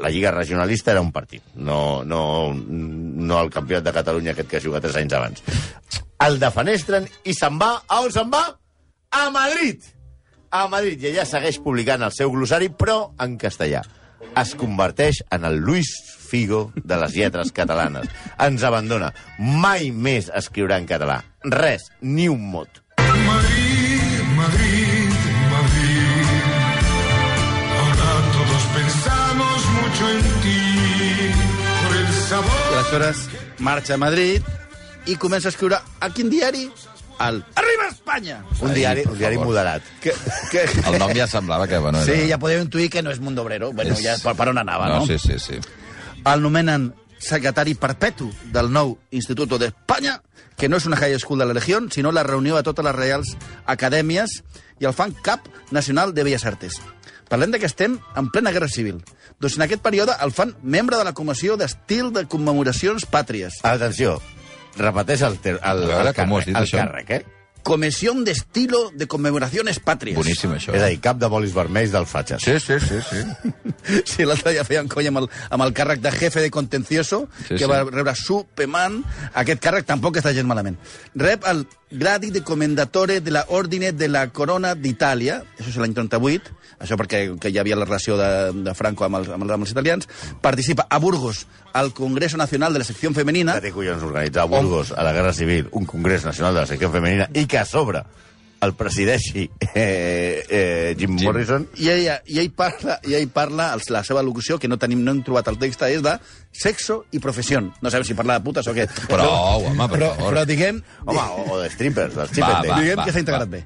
La 0.00 0.08
Lliga 0.08 0.30
regionalista 0.32 0.92
era 0.92 1.02
un 1.04 1.12
partit, 1.12 1.42
no, 1.54 2.04
no, 2.04 2.54
no 2.54 3.40
el 3.40 3.50
campionat 3.52 3.84
de 3.84 3.92
Catalunya 3.92 4.32
aquest 4.32 4.48
que 4.48 4.60
juga 4.64 4.80
tres 4.80 4.96
anys 4.96 5.16
abans. 5.18 5.42
El 6.24 6.38
defenestren 6.40 7.08
i 7.28 7.34
se'n 7.36 7.58
va... 7.60 7.74
A 7.86 8.00
on 8.00 8.12
se'n 8.14 8.30
va? 8.32 8.46
A 9.12 9.28
Madrid! 9.34 9.84
A 10.54 10.64
Madrid. 10.72 11.02
I 11.02 11.10
allà 11.10 11.26
segueix 11.28 11.58
publicant 11.60 12.04
el 12.06 12.14
seu 12.16 12.32
glossari, 12.32 12.70
però 12.70 13.10
en 13.20 13.36
castellà. 13.40 13.82
Es 14.40 14.54
converteix 14.58 15.20
en 15.34 15.44
el 15.44 15.58
Luis 15.60 15.90
Figo 16.24 16.72
de 16.74 16.96
les 16.98 17.14
lletres 17.14 17.52
catalanes. 17.52 18.08
Ens 18.42 18.64
abandona. 18.66 19.12
Mai 19.38 19.90
més 19.90 20.30
escriurà 20.34 20.78
en 20.80 20.88
català. 20.88 21.20
Res, 21.44 21.90
ni 22.00 22.30
un 22.32 22.48
mot. 22.54 22.83
Aleshores 32.94 33.28
marxa 33.58 33.94
a 33.94 33.98
Madrid 33.98 34.42
i 35.06 35.16
comença 35.16 35.48
a 35.48 35.52
escriure 35.52 35.78
a 36.00 36.10
quin 36.10 36.30
diari? 36.30 36.70
Al 37.18 37.44
Arriba 37.54 37.88
Espanya! 37.90 38.42
Un 38.60 38.70
Ai, 38.70 38.74
diari, 38.74 39.02
un 39.06 39.18
diari 39.18 39.36
favor. 39.36 39.48
moderat. 39.48 39.82
Que, 40.02 40.12
que... 40.50 40.64
El 40.88 40.98
nom 40.98 41.12
ja 41.14 41.26
semblava 41.30 41.68
que... 41.68 41.78
Bueno, 41.78 42.00
era... 42.02 42.06
Sí, 42.12 42.28
ja 42.30 42.38
podeu 42.42 42.62
intuir 42.62 42.88
que 42.90 43.02
no 43.02 43.12
és 43.12 43.20
Mundo 43.20 43.42
Obrero. 43.42 43.72
Bueno, 43.72 43.94
És- 43.94 44.02
ja 44.02 44.16
per, 44.22 44.34
per 44.34 44.48
on 44.50 44.58
anava, 44.58 44.88
no? 44.88 45.00
No, 45.00 45.06
sí, 45.06 45.18
sí, 45.18 45.38
sí. 45.38 45.60
El 46.24 46.42
nomenen 46.42 46.92
secretari 47.18 47.74
perpetu 47.78 48.30
del 48.52 48.70
nou 48.72 48.96
Instituto 49.14 49.58
d'Espanya, 49.58 50.20
que 50.56 50.68
no 50.68 50.76
és 50.78 50.86
una 50.86 50.96
high 50.98 51.18
school 51.20 51.38
de 51.38 51.46
la 51.46 51.54
Legió, 51.54 51.80
sinó 51.90 52.10
la 52.12 52.22
reunió 52.26 52.56
de 52.56 52.62
totes 52.66 52.84
les 52.84 52.94
reials 52.96 53.36
acadèmies 53.66 54.42
i 54.80 54.84
el 54.88 54.92
fan 54.96 55.12
cap 55.22 55.46
nacional 55.70 56.14
de 56.14 56.24
Belles 56.24 56.44
Artes. 56.46 56.80
Parlem 57.28 57.50
de 57.54 57.58
que 57.58 57.66
estem 57.66 57.98
en 58.16 58.30
plena 58.30 58.52
guerra 58.52 58.68
civil. 58.68 58.98
Doncs 59.40 59.56
en 59.56 59.64
aquest 59.66 59.82
període 59.82 60.12
el 60.22 60.32
fan 60.32 60.54
membre 60.62 60.98
de 61.00 61.04
la 61.08 61.14
Comissió 61.16 61.56
d'Estil 61.56 62.12
de 62.12 62.26
Commemoracions 62.30 63.06
Pàtries. 63.10 63.60
Atenció, 63.64 64.18
repeteix 64.76 65.22
el, 65.22 65.38
ter 65.40 65.56
el, 65.56 65.62
A 65.62 65.74
veure, 65.88 66.10
el 66.10 66.14
càrrec, 66.14 66.48
el 66.52 66.60
això? 66.66 66.78
càrrec, 66.82 67.10
eh? 67.10 67.24
Comisión 67.64 68.24
de 68.26 68.32
Estilo 68.32 68.90
de 68.92 69.06
Conmemoraciones 69.08 69.78
Patrias. 69.80 70.18
Boníssim, 70.18 70.50
això. 70.52 70.74
És 70.76 70.82
a 70.84 70.90
dir, 70.92 70.98
cap 71.00 71.16
de 71.16 71.30
bolis 71.32 71.54
vermells 71.56 71.94
dels 71.94 72.10
fatxes. 72.10 72.42
Sí, 72.44 72.58
sí, 72.60 72.76
sí, 72.78 72.98
sí. 73.08 73.22
Sí, 74.04 74.24
l'altre 74.28 74.52
dia 74.52 74.64
feien 74.68 74.86
conya 74.88 75.08
amb 75.12 75.22
el, 75.22 75.30
amb 75.52 75.64
el 75.64 75.72
càrrec 75.76 76.02
de 76.04 76.12
jefe 76.12 76.42
de 76.44 76.50
contencioso, 76.52 77.22
Sí, 77.38 77.44
sí, 77.48 77.54
que 77.56 77.64
sí. 77.64 77.70
va 77.70 77.78
rebre 77.88 78.12
Superman. 78.20 79.00
Aquest 79.32 79.64
càrrec 79.64 79.88
tampoc 79.88 80.20
està 80.20 80.34
gens 80.36 80.48
malament. 80.48 80.76
Rep 81.16 81.48
el 81.48 81.64
gradi 81.94 82.30
de 82.34 82.42
comendatore 82.42 83.20
de 83.20 83.30
la 83.30 83.44
Ordine 83.48 83.92
de 83.92 84.08
la 84.08 84.26
Corona 84.34 84.74
d'Itàlia, 84.74 85.40
això 85.58 85.70
és 85.70 85.78
l'any 85.80 85.94
38, 85.94 86.52
això 86.82 86.98
perquè 87.00 87.22
que 87.40 87.52
hi 87.52 87.58
havia 87.62 87.78
la 87.78 87.86
relació 87.86 88.18
de, 88.18 88.28
de 88.66 88.74
Franco 88.74 89.06
amb 89.06 89.20
els, 89.20 89.30
amb, 89.30 89.46
els, 89.46 89.54
amb 89.54 89.66
els 89.66 89.72
italians. 89.72 90.10
Participa 90.42 90.88
a 90.90 90.98
Burgos 90.98 91.46
al 91.72 91.94
Congreso 91.94 92.36
Nacional 92.36 92.74
de 92.74 92.82
la 92.82 92.88
Secció 92.88 93.14
Femenina. 93.14 93.56
Que 93.58 93.68
té 93.68 93.74
collons 93.74 94.02
organitzar 94.02 94.44
a 94.44 94.50
Burgos, 94.50 94.92
a 94.92 95.06
la 95.06 95.14
Guerra 95.14 95.32
Civil, 95.32 95.70
un 95.72 95.86
congrés 95.86 96.26
nacional 96.26 96.54
de 96.54 96.64
la 96.64 96.66
secció 96.70 96.90
femenina, 96.90 97.30
i 97.34 97.46
que 97.46 97.58
a 97.62 97.64
sobre 97.64 98.04
el 98.64 98.74
presideixi 98.78 99.44
eh, 99.74 100.44
eh, 100.48 100.94
Jim, 100.98 101.16
Jim. 101.18 101.28
Morrison, 101.28 101.66
I 101.78 101.90
ell, 101.92 102.08
i 102.32 102.40
ell 102.42 102.50
parla, 102.56 102.98
i 103.06 103.14
ell 103.18 103.28
parla 103.34 103.72
la 103.94 104.02
seva 104.06 104.22
locució, 104.24 104.58
que 104.58 104.68
no 104.70 104.78
tenim 104.80 105.04
no 105.04 105.12
hem 105.14 105.22
trobat 105.26 105.48
el 105.52 105.58
text, 105.60 105.82
és 105.88 106.02
de 106.04 106.16
sexo 106.52 107.04
i 107.12 107.20
professió. 107.22 107.60
No 107.60 107.90
sabem 107.92 108.06
si 108.08 108.16
parla 108.18 108.38
de 108.38 108.44
putes 108.46 108.66
o 108.70 108.74
què. 108.76 108.88
Prou, 109.08 109.68
home, 109.68 109.76
per 109.88 109.98
però, 109.98 110.10
favor. 110.16 110.32
però 110.34 110.44
diguem, 110.48 110.82
home, 111.04 111.20
o, 111.20 111.46
o 111.54 111.62
de 111.62 111.70
strippers, 111.70 112.16
Va, 112.16 112.26
strippers. 112.30 112.68
va. 112.70 112.80
diguem 112.80 113.04
que 113.04 113.12
s'ha 113.14 113.24
integrat 113.24 113.48
bé. 113.52 113.64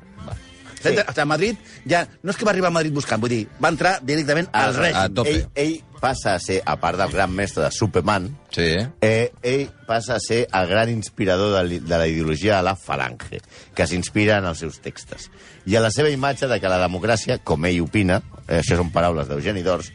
Sí. 0.82 0.94
Sí. 0.94 1.20
A 1.20 1.24
Madrid 1.26 1.56
ja... 1.88 2.04
No 2.22 2.30
és 2.30 2.36
que 2.38 2.44
va 2.46 2.52
arribar 2.52 2.68
a 2.70 2.74
Madrid 2.76 2.92
buscant, 2.94 3.20
vull 3.20 3.30
dir, 3.32 3.44
va 3.62 3.70
entrar 3.72 3.98
directament 4.02 4.48
al 4.52 4.68
Aleshores, 4.70 4.92
règim. 4.92 5.00
a 5.02 5.14
tope. 5.14 5.30
Ell, 5.34 5.46
ell 5.54 6.00
passa 6.00 6.34
a 6.36 6.38
ser, 6.38 6.60
a 6.64 6.76
part 6.78 6.98
del 7.00 7.10
gran 7.10 7.32
mestre 7.34 7.64
de 7.64 7.70
Superman, 7.74 8.28
Sí. 8.54 8.68
eh, 9.02 9.32
ell 9.42 9.64
passa 9.86 10.14
a 10.16 10.20
ser 10.22 10.44
el 10.52 10.68
gran 10.70 10.88
inspirador 10.92 11.56
de, 11.68 11.80
de 11.80 11.98
la 11.98 12.06
ideologia 12.06 12.56
de 12.58 12.62
la 12.62 12.76
falange, 12.76 13.40
que 13.74 13.86
s'inspira 13.86 14.38
en 14.38 14.46
els 14.46 14.58
seus 14.62 14.78
textos. 14.80 15.30
I 15.66 15.74
a 15.76 15.82
la 15.82 15.90
seva 15.90 16.08
imatge 16.14 16.46
de 16.46 16.60
que 16.62 16.68
la 16.70 16.78
democràcia, 16.86 17.40
com 17.42 17.66
ell 17.66 17.80
opina, 17.82 18.22
eh, 18.46 18.60
això 18.62 18.78
són 18.78 18.92
paraules 18.94 19.26
d'Eugeni 19.28 19.62
d'Ors, 19.66 19.90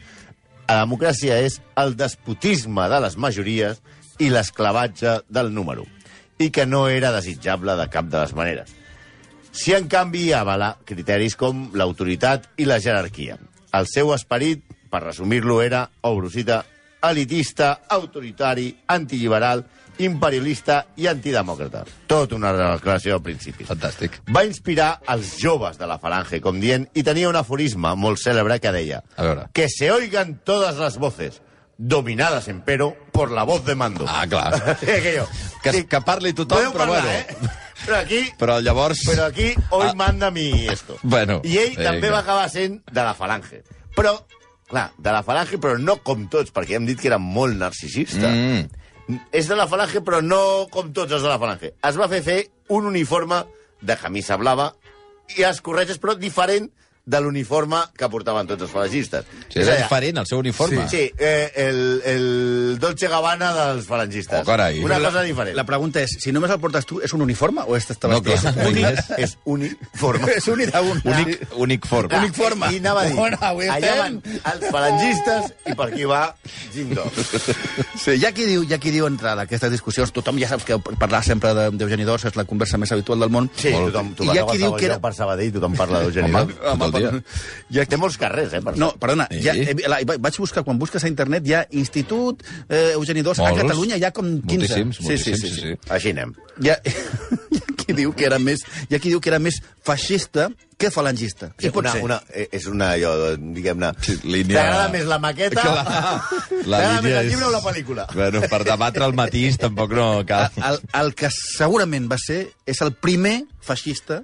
la 0.67 0.81
democràcia 0.83 1.39
és 1.43 1.61
el 1.79 1.95
despotisme 1.95 2.85
de 2.89 2.99
les 3.03 3.15
majories 3.17 3.81
i 4.19 4.29
l'esclavatge 4.29 5.21
del 5.29 5.53
número, 5.53 5.85
i 6.39 6.49
que 6.51 6.65
no 6.65 6.87
era 6.89 7.11
desitjable 7.15 7.75
de 7.79 7.87
cap 7.89 8.05
de 8.11 8.19
les 8.19 8.33
maneres. 8.35 8.75
Si, 9.53 9.71
en 9.77 9.85
canvi, 9.87 10.31
avala 10.33 10.73
criteris 10.85 11.35
com 11.37 11.67
l'autoritat 11.77 12.49
i 12.57 12.65
la 12.65 12.79
jerarquia. 12.81 13.37
El 13.73 13.85
seu 13.89 14.09
esperit, 14.15 14.63
per 14.89 15.03
resumir-lo, 15.05 15.59
era, 15.61 15.85
obro 16.09 16.29
cita, 16.33 16.63
elitista, 17.05 17.75
autoritari, 17.93 18.71
antiliberal, 18.89 19.63
imperialista 20.01 20.79
i 20.97 21.05
antidemòcrata. 21.05 21.83
Tot 22.09 22.33
una 22.33 22.49
declaració 22.57 23.19
de 23.19 23.25
principis. 23.29 23.67
Fantàstic. 23.69 24.17
Va 24.33 24.41
inspirar 24.47 24.95
els 25.13 25.35
joves 25.41 25.77
de 25.77 25.85
la 25.89 25.99
falange, 26.01 26.41
com 26.41 26.57
dient, 26.61 26.87
i 26.97 27.03
tenia 27.05 27.29
un 27.29 27.37
aforisme 27.37 27.93
molt 27.95 28.17
cèlebre 28.23 28.57
que 28.59 28.71
deia 28.73 29.03
A 29.15 29.23
veure. 29.27 29.47
que 29.53 29.67
se 29.69 29.91
oigan 29.91 30.39
todas 30.43 30.77
las 30.81 30.97
voces, 30.97 31.41
dominadas, 31.77 32.47
empero, 32.47 32.95
por 33.11 33.31
la 33.31 33.43
voz 33.43 33.65
de 33.65 33.75
mando. 33.75 34.05
Ah, 34.07 34.25
clar. 34.27 34.77
Sí, 34.79 34.89
aquello. 34.91 35.27
Que, 35.63 35.71
Sí. 35.71 35.83
que 35.85 36.01
parli 36.01 36.33
tothom, 36.33 36.57
Podeu 36.57 36.71
però 36.73 36.85
parlar, 36.85 37.03
bueno... 37.03 37.19
eh? 37.19 37.59
Però 37.83 37.97
aquí 37.97 38.19
Però 38.39 38.59
llavors... 38.61 38.99
però 39.05 39.25
aquí 39.25 39.53
hoy 39.71 39.87
Ah. 39.89 39.93
manda 39.95 40.31
mi 40.31 40.67
esto. 40.67 40.97
Bueno, 41.03 41.41
I 41.43 41.57
ell 41.57 41.69
vinga. 41.75 41.83
també 41.91 42.09
va 42.09 42.19
acabar 42.19 42.49
sent 42.49 42.81
de 42.91 43.01
la 43.03 43.13
falange. 43.13 43.63
Però, 43.95 44.13
clar, 44.69 44.91
de 44.97 45.11
la 45.11 45.23
falange, 45.23 45.57
però 45.59 45.77
no 45.79 45.97
com 46.03 46.27
tots, 46.29 46.53
perquè 46.53 46.75
hem 46.77 46.85
dit 46.85 46.99
que 46.99 47.07
era 47.07 47.17
molt 47.17 47.57
narcisista. 47.57 48.29
Mm. 48.29 49.17
És 49.35 49.49
de 49.49 49.55
la 49.59 49.67
falange, 49.67 49.99
però 50.01 50.21
no 50.23 50.67
com 50.71 50.93
tots 50.93 51.11
els 51.11 51.21
de 51.23 51.27
la 51.27 51.39
falange. 51.39 51.73
Es 51.83 51.97
va 51.99 52.07
fer 52.07 52.21
fer 52.23 52.37
un 52.69 52.85
uniforme 52.87 53.43
de 53.81 53.97
camisa 53.99 54.37
blava 54.39 54.69
i 55.35 55.43
els 55.43 55.59
corretges, 55.61 55.99
però 55.99 56.15
diferent 56.15 56.69
de 57.05 57.19
l'uniforme 57.19 57.81
que 57.99 58.07
portaven 58.07 58.47
tots 58.47 58.63
els 58.63 58.71
falangistes. 58.71 59.25
Sí, 59.49 59.59
És 59.59 59.67
era 59.67 59.75
diferent, 59.81 60.17
el 60.21 60.25
seu 60.29 60.39
uniforme. 60.39 60.85
Sí, 60.87 61.11
eh, 61.17 61.51
el, 61.55 62.01
el 62.05 62.77
Dolce 62.79 63.09
Gabbana 63.11 63.49
dels 63.53 63.85
falangistes. 63.85 64.39
Oh, 64.39 64.45
carai. 64.47 64.79
Una 64.83 64.99
la, 64.99 65.09
cosa 65.09 65.21
diferent. 65.27 65.55
La 65.57 65.65
pregunta 65.67 65.99
és, 65.99 66.13
si 66.23 66.31
només 66.31 66.51
el 66.55 66.61
portes 66.63 66.85
tu, 66.87 67.01
és 67.03 67.11
un 67.13 67.21
uniforme 67.25 67.65
o 67.67 67.75
és 67.75 67.89
està 67.91 68.07
No, 68.07 68.21
clar, 68.23 68.37
és- 68.37 69.09
és 69.17 69.37
uniforme. 69.43 70.31
és 70.37 70.47
d'un. 70.47 71.01
Únic, 71.03 71.43
únic 71.57 71.85
forma. 71.91 72.19
Únic 72.23 72.33
forma. 72.39 72.71
I 72.71 72.79
anava 72.79 73.01
a 73.01 73.05
dir, 73.09 73.15
Bueno, 73.19 73.37
avui 73.41 73.67
allà 73.67 73.97
van 73.99 74.17
els 74.23 74.65
falangistes 74.71 75.51
i 75.67 75.75
per 75.75 75.89
aquí 75.91 76.05
va 76.07 76.23
Jim 76.73 76.93
Dawes. 76.95 77.33
Sí, 78.03 78.15
hi 78.19 78.25
ha 78.25 78.31
qui 78.35 78.43
diu, 78.47 78.63
ha 78.73 78.79
qui 78.81 78.91
diu 78.91 79.05
entre 79.07 79.29
aquestes 79.43 79.71
discussions, 79.71 80.11
tothom 80.11 80.39
ja 80.41 80.47
saps 80.49 80.65
que 80.67 80.75
parlar 80.99 81.21
sempre 81.23 81.53
de- 81.55 81.69
d'Eugeni 81.77 82.03
d'Ors 82.07 82.25
és 82.31 82.35
la 82.35 82.43
conversa 82.47 82.77
més 82.79 82.91
habitual 82.91 83.19
del 83.23 83.29
món. 83.31 83.49
Sí, 83.55 83.71
tothom, 83.71 84.09
tu 84.15 84.23
I 84.25 84.27
vas 84.31 84.35
hi 84.35 84.39
a 84.39 84.43
ha 84.43 84.51
qui 84.51 84.57
diu 84.63 84.75
que 84.79 84.85
era- 84.89 84.99
per 85.03 85.13
Sabadell 85.13 85.51
tothom 85.53 85.75
parla 85.77 86.01
d'Eugeni 86.03 86.31
Home, 86.33 86.89
El 86.99 87.07
dia. 87.09 87.23
Ja 87.79 87.85
té 87.89 87.97
molts 87.97 88.17
carrers, 88.21 88.53
eh, 88.53 88.61
per 88.61 88.75
No, 88.77 88.91
perdona, 88.99 89.27
Sí. 89.31 89.41
ja, 89.45 89.53
eh, 89.55 89.75
la, 89.87 89.99
vaig 90.17 90.37
buscar, 90.37 90.63
quan 90.63 90.77
busques 90.79 91.03
a 91.03 91.07
internet, 91.07 91.45
hi 91.47 91.53
ha 91.57 91.65
Institut 91.71 92.43
eh, 92.69 92.91
Eugeni 92.93 93.21
d'Ors, 93.21 93.39
a. 93.39 93.51
Catalunya 93.55 93.97
hi 93.97 94.03
ha 94.05 94.11
com 94.11 94.25
15. 94.41 94.57
Moltíssims, 94.57 94.97
sí, 94.97 95.03
sí, 95.03 95.09
moltíssims, 95.09 95.39
sí, 95.41 95.47
sí, 95.47 95.55
sí. 95.55 95.61
sí. 95.73 95.89
Així 95.89 96.11
anem. 96.15 96.33
Hi 96.61 96.69
ha, 96.69 96.77
hi 97.53 97.57
ha 97.61 97.73
qui 97.83 97.93
diu 97.97 98.13
que 98.15 98.25
era 98.29 98.37
més, 98.39 98.61
hi 98.89 98.95
ha 98.95 98.99
qui 99.03 99.09
diu 99.11 99.19
que 99.19 99.29
era 99.33 99.39
més 99.43 99.57
feixista 99.83 100.49
que 100.79 100.89
falangista. 100.91 101.49
I 101.61 101.69
pot 101.71 101.83
una, 101.83 101.91
ser. 101.93 102.01
una, 102.03 102.17
eh, 102.33 102.47
és 102.51 102.65
una, 102.67 102.89
allò, 102.97 103.11
diguem-ne... 103.37 103.91
Sí, 104.03 104.15
línia- 104.23 104.57
T'agrada 104.61 104.87
més 104.91 105.05
la 105.07 105.19
maqueta? 105.19 105.61
Clar, 105.61 105.83
la 106.65 106.79
T'agrada 106.79 106.93
més 106.95 107.03
línia 107.03 107.19
el 107.19 107.25
és- 107.27 107.31
llibre 107.33 107.45
o 107.47 107.51
la 107.53 107.61
pel·lícula? 107.63 108.05
Bueno, 108.13 108.41
per 108.51 108.61
debatre 108.67 109.05
el 109.05 109.13
matís 109.15 109.57
tampoc 109.61 109.93
no 109.95 110.07
cal. 110.27 110.49
El, 110.71 110.79
el 111.01 111.13
que 111.19 111.29
segurament 111.35 112.07
va 112.11 112.17
ser 112.19 112.41
és 112.65 112.81
el 112.83 112.93
primer 112.95 113.43
feixista 113.63 114.23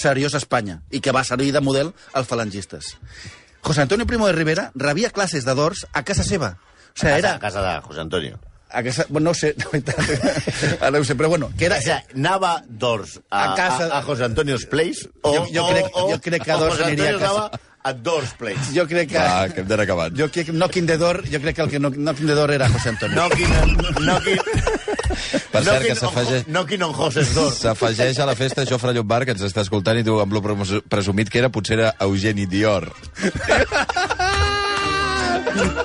seriós 0.00 0.34
a 0.34 0.40
Espanya 0.42 0.80
i 0.90 1.00
que 1.04 1.12
va 1.12 1.22
servir 1.24 1.52
de 1.52 1.60
model 1.60 1.92
als 2.12 2.26
falangistes. 2.28 2.96
José 3.62 3.82
Antonio 3.84 4.06
Primo 4.08 4.26
de 4.26 4.32
Rivera 4.32 4.70
rebia 4.74 5.10
classes 5.10 5.44
de 5.44 5.54
dors 5.54 5.86
a 5.92 6.02
casa 6.02 6.24
seva. 6.24 6.56
O 6.96 6.98
sigui, 6.98 7.12
A 7.12 7.16
casa, 7.16 7.18
era... 7.18 7.34
a 7.36 7.40
casa 7.40 7.60
de 7.66 7.80
José 7.86 8.00
Antonio. 8.00 8.38
A 8.72 8.84
casa, 8.84 9.04
bueno, 9.08 9.30
no 9.30 9.34
sé, 9.34 9.54
la 9.58 9.66
veritat. 9.66 9.98
Ara 10.80 10.90
no 10.94 10.98
ho 11.02 11.04
sé, 11.04 11.16
però 11.18 11.28
bueno, 11.28 11.50
que 11.58 11.66
era... 11.66 11.78
O 11.78 11.82
sigui, 11.82 11.98
anava 12.22 12.52
Dors 12.68 13.16
a, 13.28 13.52
A 13.52 13.54
casa- 13.58 13.88
a, 13.92 13.98
a 13.98 14.02
José 14.06 14.24
Antonio's 14.24 14.64
Place 14.70 15.08
o, 15.22 15.32
Jo- 15.34 15.46
jo 15.52 15.64
crec- 15.72 15.90
o, 15.92 16.04
jo 16.12 16.20
crec 16.22 16.44
que 16.46 16.52
Dors 16.64 16.80
aniria 16.80 17.10
a 17.10 17.18
casa. 17.18 17.26
anava 17.26 17.60
a 17.82 17.92
Dors 17.94 18.34
Place. 18.36 18.60
Jo 18.74 18.84
crec 18.86 19.08
que... 19.12 19.18
Va, 19.18 19.48
que 19.48 19.60
hem 19.62 19.66
d'anar 19.68 19.84
acabant. 19.86 20.12
Jo 20.18 20.26
crec 20.28 20.46
que 20.50 20.52
Knocking 20.52 20.86
the 20.86 20.98
Door, 21.00 21.22
jo 21.32 21.40
crec 21.40 21.56
que 21.56 21.62
el 21.64 21.70
que 21.72 21.78
no- 21.80 21.90
Knocking 21.94 22.26
the 22.28 22.34
Door 22.36 22.50
era 22.52 22.68
José 22.68 22.90
Antonio. 22.92 23.16
Knocking, 23.16 23.48
knocking, 24.04 24.38
Per 25.50 25.62
cert, 25.64 25.82
que 25.86 25.94
s'afegeix... 25.96 26.44
Knocking 26.46 26.82
on 26.86 26.92
José's 26.94 27.32
Door. 27.34 27.52
S'afegeix 27.56 28.18
a 28.20 28.26
la 28.28 28.34
festa 28.38 28.66
Jofre 28.68 28.92
Llombard, 28.94 29.24
que 29.28 29.32
ens 29.36 29.42
està 29.48 29.64
escoltant, 29.64 29.98
i 29.98 30.04
tu 30.06 30.18
amb 30.20 30.32
lo 30.36 30.42
presumit 30.92 31.30
que 31.32 31.40
era, 31.42 31.48
potser 31.50 31.78
era 31.78 31.94
Eugeni 32.04 32.44
Dior. 32.50 32.90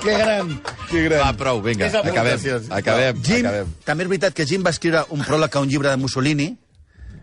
que 0.02 0.12
gran, 0.18 0.52
que 0.90 1.02
gran. 1.08 1.20
Va, 1.24 1.32
prou, 1.36 1.60
vinga, 1.64 1.88
acabem, 1.88 2.12
aportacions. 2.12 2.68
acabem, 2.70 3.22
Jim, 3.24 3.46
acabem. 3.46 3.72
també 3.88 4.04
és 4.06 4.10
veritat 4.12 4.36
que 4.36 4.46
Jim 4.46 4.62
va 4.64 4.70
escriure 4.74 5.04
un 5.10 5.24
pròleg 5.26 5.56
a 5.56 5.60
un 5.64 5.68
llibre 5.72 5.90
de 5.90 5.96
Mussolini, 6.00 6.52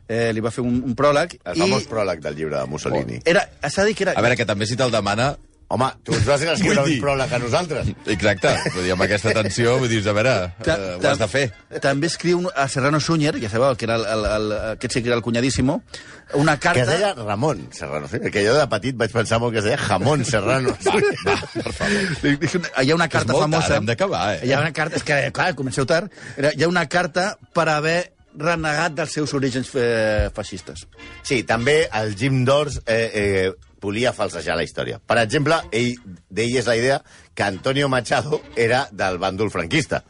eh, 0.08 0.32
li 0.34 0.42
va 0.44 0.52
fer 0.52 0.63
un, 0.66 0.82
un 0.84 0.96
pròleg, 0.96 1.38
El 1.46 1.58
famós 1.63 1.88
pròleg 1.89 2.22
del 2.22 2.36
llibre 2.36 2.60
de 2.60 2.66
Mussolini. 2.68 3.22
era, 3.26 3.48
s'ha 3.70 3.82
de 3.84 3.88
dir 3.94 3.96
que 3.96 4.04
era... 4.10 4.13
A 4.18 4.22
veure, 4.22 4.36
que 4.38 4.46
també 4.46 4.66
si 4.70 4.76
te'l 4.80 4.92
demana... 4.94 5.34
Home, 5.74 5.88
tu 6.06 6.13
ens 6.13 6.26
vas 6.28 6.42
escriure 6.44 6.84
un 6.86 7.00
pròleg 7.02 7.32
a 7.34 7.38
nosaltres. 7.42 7.88
Exacte, 8.13 8.50
vull 8.76 8.84
dir, 8.84 8.92
amb 8.94 9.02
aquesta 9.08 9.32
tensió, 9.34 9.78
vull 9.82 9.89
dir, 9.89 10.04
a 10.06 10.13
veure, 10.13 10.34
Ta- 10.62 10.76
eh, 10.76 10.89
ho 10.98 11.02
ta- 11.02 11.13
has 11.16 11.22
de 11.24 11.28
fer. 11.32 11.44
També 11.82 12.06
escriu 12.12 12.44
a 12.54 12.68
Serrano 12.70 13.00
Sunyer, 13.02 13.32
ja 13.42 13.50
sabeu, 13.50 13.74
que 13.80 13.88
era 13.88 13.96
el, 13.96 14.04
el, 14.06 14.26
el, 14.36 14.52
aquest 14.76 14.94
sí 14.94 15.02
que 15.02 15.10
era 15.10 15.16
el 15.18 15.24
cunyadíssimo, 15.26 15.80
una 16.36 16.60
Que 16.60 16.68
es 16.70 16.76
carta... 16.86 16.92
deia 16.92 17.13
Ramon 17.16 17.70
Serrano. 17.74 18.08
Sí? 18.12 18.20
Que 18.30 18.44
jo 18.46 18.54
de 18.54 18.68
petit 18.70 18.96
vaig 19.00 19.12
pensar 19.16 19.39
molt 19.42 19.56
que 19.56 19.63
es 19.63 19.66
deia 19.66 19.80
Jamón 19.82 20.26
Serrano. 20.26 20.76
Va, 20.86 21.00
va, 21.26 21.38
per 21.56 21.74
favor. 21.74 22.70
Hi 22.84 22.92
ha 22.92 22.96
una 23.00 23.10
carta 23.10 23.34
molt 23.34 23.48
famosa... 23.48 23.68
tard, 23.72 23.78
hem 23.80 23.89
d'acabar, 23.89 24.24
eh? 24.36 24.39
Hi 24.46 24.54
ha 24.54 24.60
una 24.62 24.74
carta... 24.78 25.00
És 25.02 25.08
que, 25.08 25.18
clar, 25.34 25.56
comenceu 25.58 25.88
tard. 25.89 26.12
Era- 26.38 26.54
Hi 26.54 26.68
ha 26.68 26.70
una 26.70 26.86
carta 26.92 27.32
per 27.56 27.70
haver 27.74 28.12
renegat 28.39 28.96
dels 28.98 29.13
seus 29.13 29.34
orígens 29.38 29.69
eh, 29.76 30.30
feixistes. 30.36 30.88
Sí, 31.24 31.43
també 31.48 31.84
el 31.93 32.15
Jim 32.19 32.43
Dors 32.48 32.80
eh, 32.86 32.98
eh, 33.13 33.52
volia 33.84 34.13
falsejar 34.15 34.56
la 34.58 34.65
història. 34.65 35.00
Per 35.00 35.17
exemple, 35.22 35.60
ell 35.72 36.43
és 36.43 36.67
la 36.69 36.78
idea 36.80 37.02
que 37.34 37.43
Antonio 37.43 37.89
Machado 37.89 38.41
era 38.56 38.88
del 38.91 39.19
bàndol 39.19 39.52
franquista, 39.52 40.04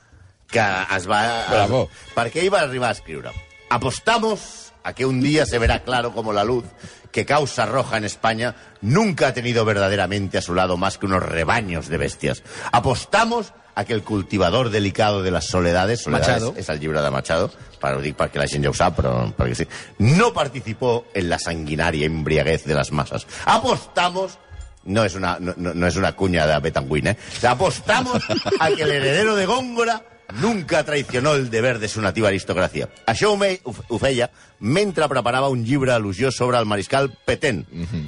que 0.51 0.65
es 0.97 1.07
va... 1.09 1.23
Bravo. 1.49 1.87
Perquè 2.13 2.43
ell 2.43 2.53
va 2.53 2.61
arribar 2.67 2.91
a 2.91 2.97
escriure 2.97 3.31
Apostamos 3.73 4.72
a 4.83 4.93
que 4.93 5.05
un 5.05 5.21
día 5.21 5.45
se 5.45 5.59
verá 5.59 5.83
claro 5.83 6.13
como 6.13 6.33
la 6.33 6.43
luz 6.43 6.65
que 7.11 7.25
Causa 7.25 7.65
Roja 7.65 7.97
en 7.97 8.05
España 8.05 8.55
nunca 8.81 9.27
ha 9.27 9.33
tenido 9.33 9.65
verdaderamente 9.65 10.37
a 10.37 10.41
su 10.41 10.53
lado 10.55 10.77
más 10.77 10.97
que 10.97 11.05
unos 11.05 11.21
rebaños 11.23 11.87
de 11.87 11.97
bestias. 11.97 12.41
Apostamos 12.71 13.53
a 13.75 13.85
que 13.85 13.93
el 13.93 14.03
cultivador 14.03 14.69
delicado 14.69 15.23
de 15.23 15.31
las 15.31 15.45
soledades, 15.47 16.01
soledades 16.01 16.41
Machado. 16.43 16.53
és 16.57 16.69
el 16.69 16.79
llibre 16.79 17.01
de 17.01 17.09
Machado, 17.09 17.49
ho 17.81 18.01
dic 18.01 18.15
perquè 18.17 18.37
la 18.37 18.47
gent 18.47 18.63
ja 18.65 18.69
ho 18.69 18.73
sap, 18.73 18.97
però 18.99 19.31
perquè 19.33 19.55
sí, 19.55 19.67
no 19.99 20.31
participó 20.33 21.05
en 21.13 21.29
la 21.29 21.39
sanguinaria 21.39 22.05
embriaguez 22.05 22.65
de 22.65 22.75
las 22.75 22.91
masas. 22.91 23.25
Apostamos 23.45 24.37
no 24.85 25.03
es 25.05 25.15
una, 25.15 25.37
no, 25.39 25.53
no- 25.57 25.73
no 25.73 25.87
es 25.87 25.95
una 25.95 26.11
cuña 26.13 26.45
de 26.45 26.59
Betanguin, 26.59 27.07
¿eh? 27.07 27.17
Apostamos 27.47 28.21
a 28.59 28.67
que 28.69 28.83
el 28.83 28.91
heredero 28.91 29.35
de 29.35 29.45
Góngora 29.45 30.03
nunca 30.41 30.83
traicionó 30.83 31.33
el 31.33 31.49
deber 31.49 31.79
de 31.79 31.87
su 31.87 32.01
nativa 32.01 32.29
aristocràcia. 32.29 32.89
Això 33.05 33.33
ho, 33.33 33.37
me, 33.37 33.59
ho, 33.63 33.99
feia 33.99 34.29
mentre 34.59 35.07
preparava 35.11 35.51
un 35.53 35.63
llibre 35.65 35.93
elogiós 35.95 36.35
sobre 36.35 36.57
el 36.57 36.65
mariscal 36.65 37.11
Petén, 37.25 37.63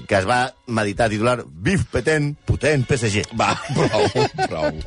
que 0.07 0.17
es 0.17 0.27
va 0.27 0.55
meditar 0.67 1.09
titular 1.09 1.43
Viv 1.45 1.85
Petén, 1.91 2.33
potent 2.45 2.85
PSG. 2.87 3.27
Va, 3.37 3.53
prou, 3.75 4.27
prou. 4.47 4.83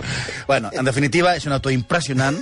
Bueno, 0.47 0.73
en 0.73 0.89
definitiva, 0.89 1.37
és 1.37 1.47
un 1.47 1.57
autor 1.57 1.77
impressionant 1.77 2.39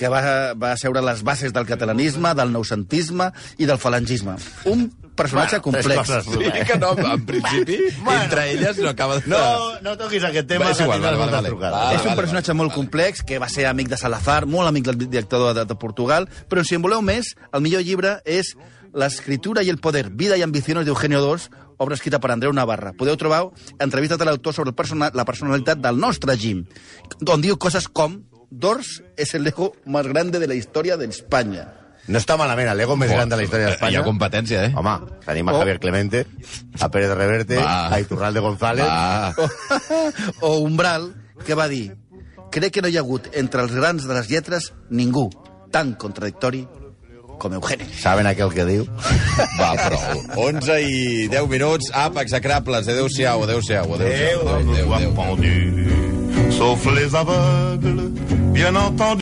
que 0.00 0.08
va, 0.08 0.54
va 0.56 0.72
asseure 0.72 1.02
les 1.04 1.20
bases 1.26 1.52
del 1.52 1.66
catalanisme, 1.68 2.32
del 2.38 2.54
noucentisme 2.54 3.26
i 3.60 3.66
del 3.68 3.76
falangisme. 3.78 4.38
Un 4.70 4.86
personatge 5.14 5.58
Bueno, 5.60 5.82
complex. 5.82 5.98
coses. 6.08 6.24
Sí 6.32 6.64
que 6.64 6.78
no, 6.80 6.94
en 6.96 7.26
principi, 7.26 7.76
Bueno. 8.02 8.22
entre 8.22 8.46
elles 8.52 8.78
no 8.78 8.88
acaba 8.88 9.18
de... 9.18 9.28
No, 9.28 9.78
no 9.84 9.96
toquis 10.00 10.24
aquest 10.24 10.48
tema, 10.48 10.64
Va, 10.64 10.70
és 10.72 10.78
que 10.80 10.84
igual, 10.88 11.02
tindràs 11.02 11.18
vale, 11.18 11.32
vale, 11.36 11.48
trucades. 11.52 11.76
vale. 11.76 11.98
és 12.00 12.06
un 12.08 12.16
personatge 12.16 12.54
molt 12.56 12.72
complex, 12.72 13.22
que 13.28 13.38
va 13.38 13.50
ser 13.52 13.66
amic 13.68 13.90
de 13.92 13.98
Salazar, 14.00 14.46
molt 14.48 14.70
amic 14.72 14.88
del 14.88 14.96
director 15.04 15.52
de, 15.52 15.66
de 15.68 15.76
Portugal, 15.76 16.30
però 16.48 16.64
si 16.64 16.78
en 16.78 16.82
voleu 16.86 17.02
més, 17.04 17.34
el 17.52 17.60
millor 17.60 17.84
llibre 17.84 18.22
és 18.24 18.54
L'escritura 18.92 19.62
i 19.62 19.68
el 19.70 19.78
poder, 19.78 20.08
vida 20.10 20.34
i 20.36 20.42
ambiciones 20.42 20.82
d'Eugenio 20.84 21.20
II, 21.22 21.44
obra 21.78 21.94
escrita 21.94 22.18
per 22.18 22.32
Andreu 22.34 22.50
Navarra. 22.52 22.90
Podeu 22.98 23.14
trobar 23.16 23.44
entrevistes 23.78 24.18
de 24.18 24.26
l'autor 24.26 24.52
sobre 24.56 24.72
el 24.72 24.74
persona, 24.74 25.12
la 25.14 25.24
personalitat 25.24 25.78
del 25.78 25.96
nostre 26.02 26.34
Jim, 26.36 26.64
on 27.28 27.40
diu 27.44 27.54
coses 27.56 27.86
com 27.86 28.16
Dors 28.50 29.02
és 29.16 29.34
el 29.34 29.46
ego 29.46 29.72
más 29.86 30.06
grande 30.06 30.38
de 30.40 30.46
la 30.50 30.54
història 30.58 30.96
d'Espanya. 30.96 31.68
No 32.10 32.18
està 32.18 32.34
malament, 32.40 32.66
el 32.72 32.78
Lego 32.80 32.96
més 32.98 33.10
gran 33.12 33.28
de 33.28 33.36
la 33.36 33.44
història 33.44 33.68
Hi 33.68 33.70
d'Espanya. 33.70 34.00
ha 34.00 34.04
competència, 34.04 34.64
eh? 34.66 34.72
Home, 34.74 34.94
tenim 35.24 35.48
a 35.48 35.52
Oh. 35.52 35.58
Javier 35.60 35.78
Clemente, 35.78 36.24
a 36.80 36.88
Pérez 36.90 37.10
Reverte, 37.14 37.56
Va. 37.60 37.92
a 37.94 38.00
Iturralde 38.00 38.40
González... 38.40 38.84
Va. 38.86 39.32
o 40.40 40.58
Umbral, 40.64 41.14
que 41.46 41.54
va 41.54 41.68
dir 41.68 41.92
crec 42.50 42.72
que 42.74 42.82
no 42.82 42.88
hi 42.90 42.96
ha 42.96 43.04
hagut 43.04 43.28
entre 43.38 43.62
els 43.62 43.70
grans 43.72 44.08
de 44.08 44.14
les 44.16 44.26
lletres 44.28 44.72
ningú 44.90 45.28
tan 45.70 45.92
contradictori 45.94 46.66
com 47.38 47.54
Eugeni. 47.54 47.86
Saben 47.94 48.26
aquell 48.26 48.50
que 48.52 48.64
diu? 48.66 48.88
Va, 49.60 49.70
prou. 49.78 50.48
11 50.50 50.80
i 50.82 51.28
10 51.30 51.46
minuts. 51.48 51.92
Apa, 51.94 52.20
execrables. 52.26 52.88
Adéu-siau, 52.90 53.44
adéu-siau. 53.46 53.94
Adéu-siau. 53.94 54.42
Sois 54.42 54.66
Adéu, 54.66 54.92
adéu. 54.92 55.14
pendu, 55.14 56.50
sauf 56.52 56.84
les 56.92 57.14
aveugles, 57.14 58.10
bien 58.52 58.76
entendu. 58.76 59.20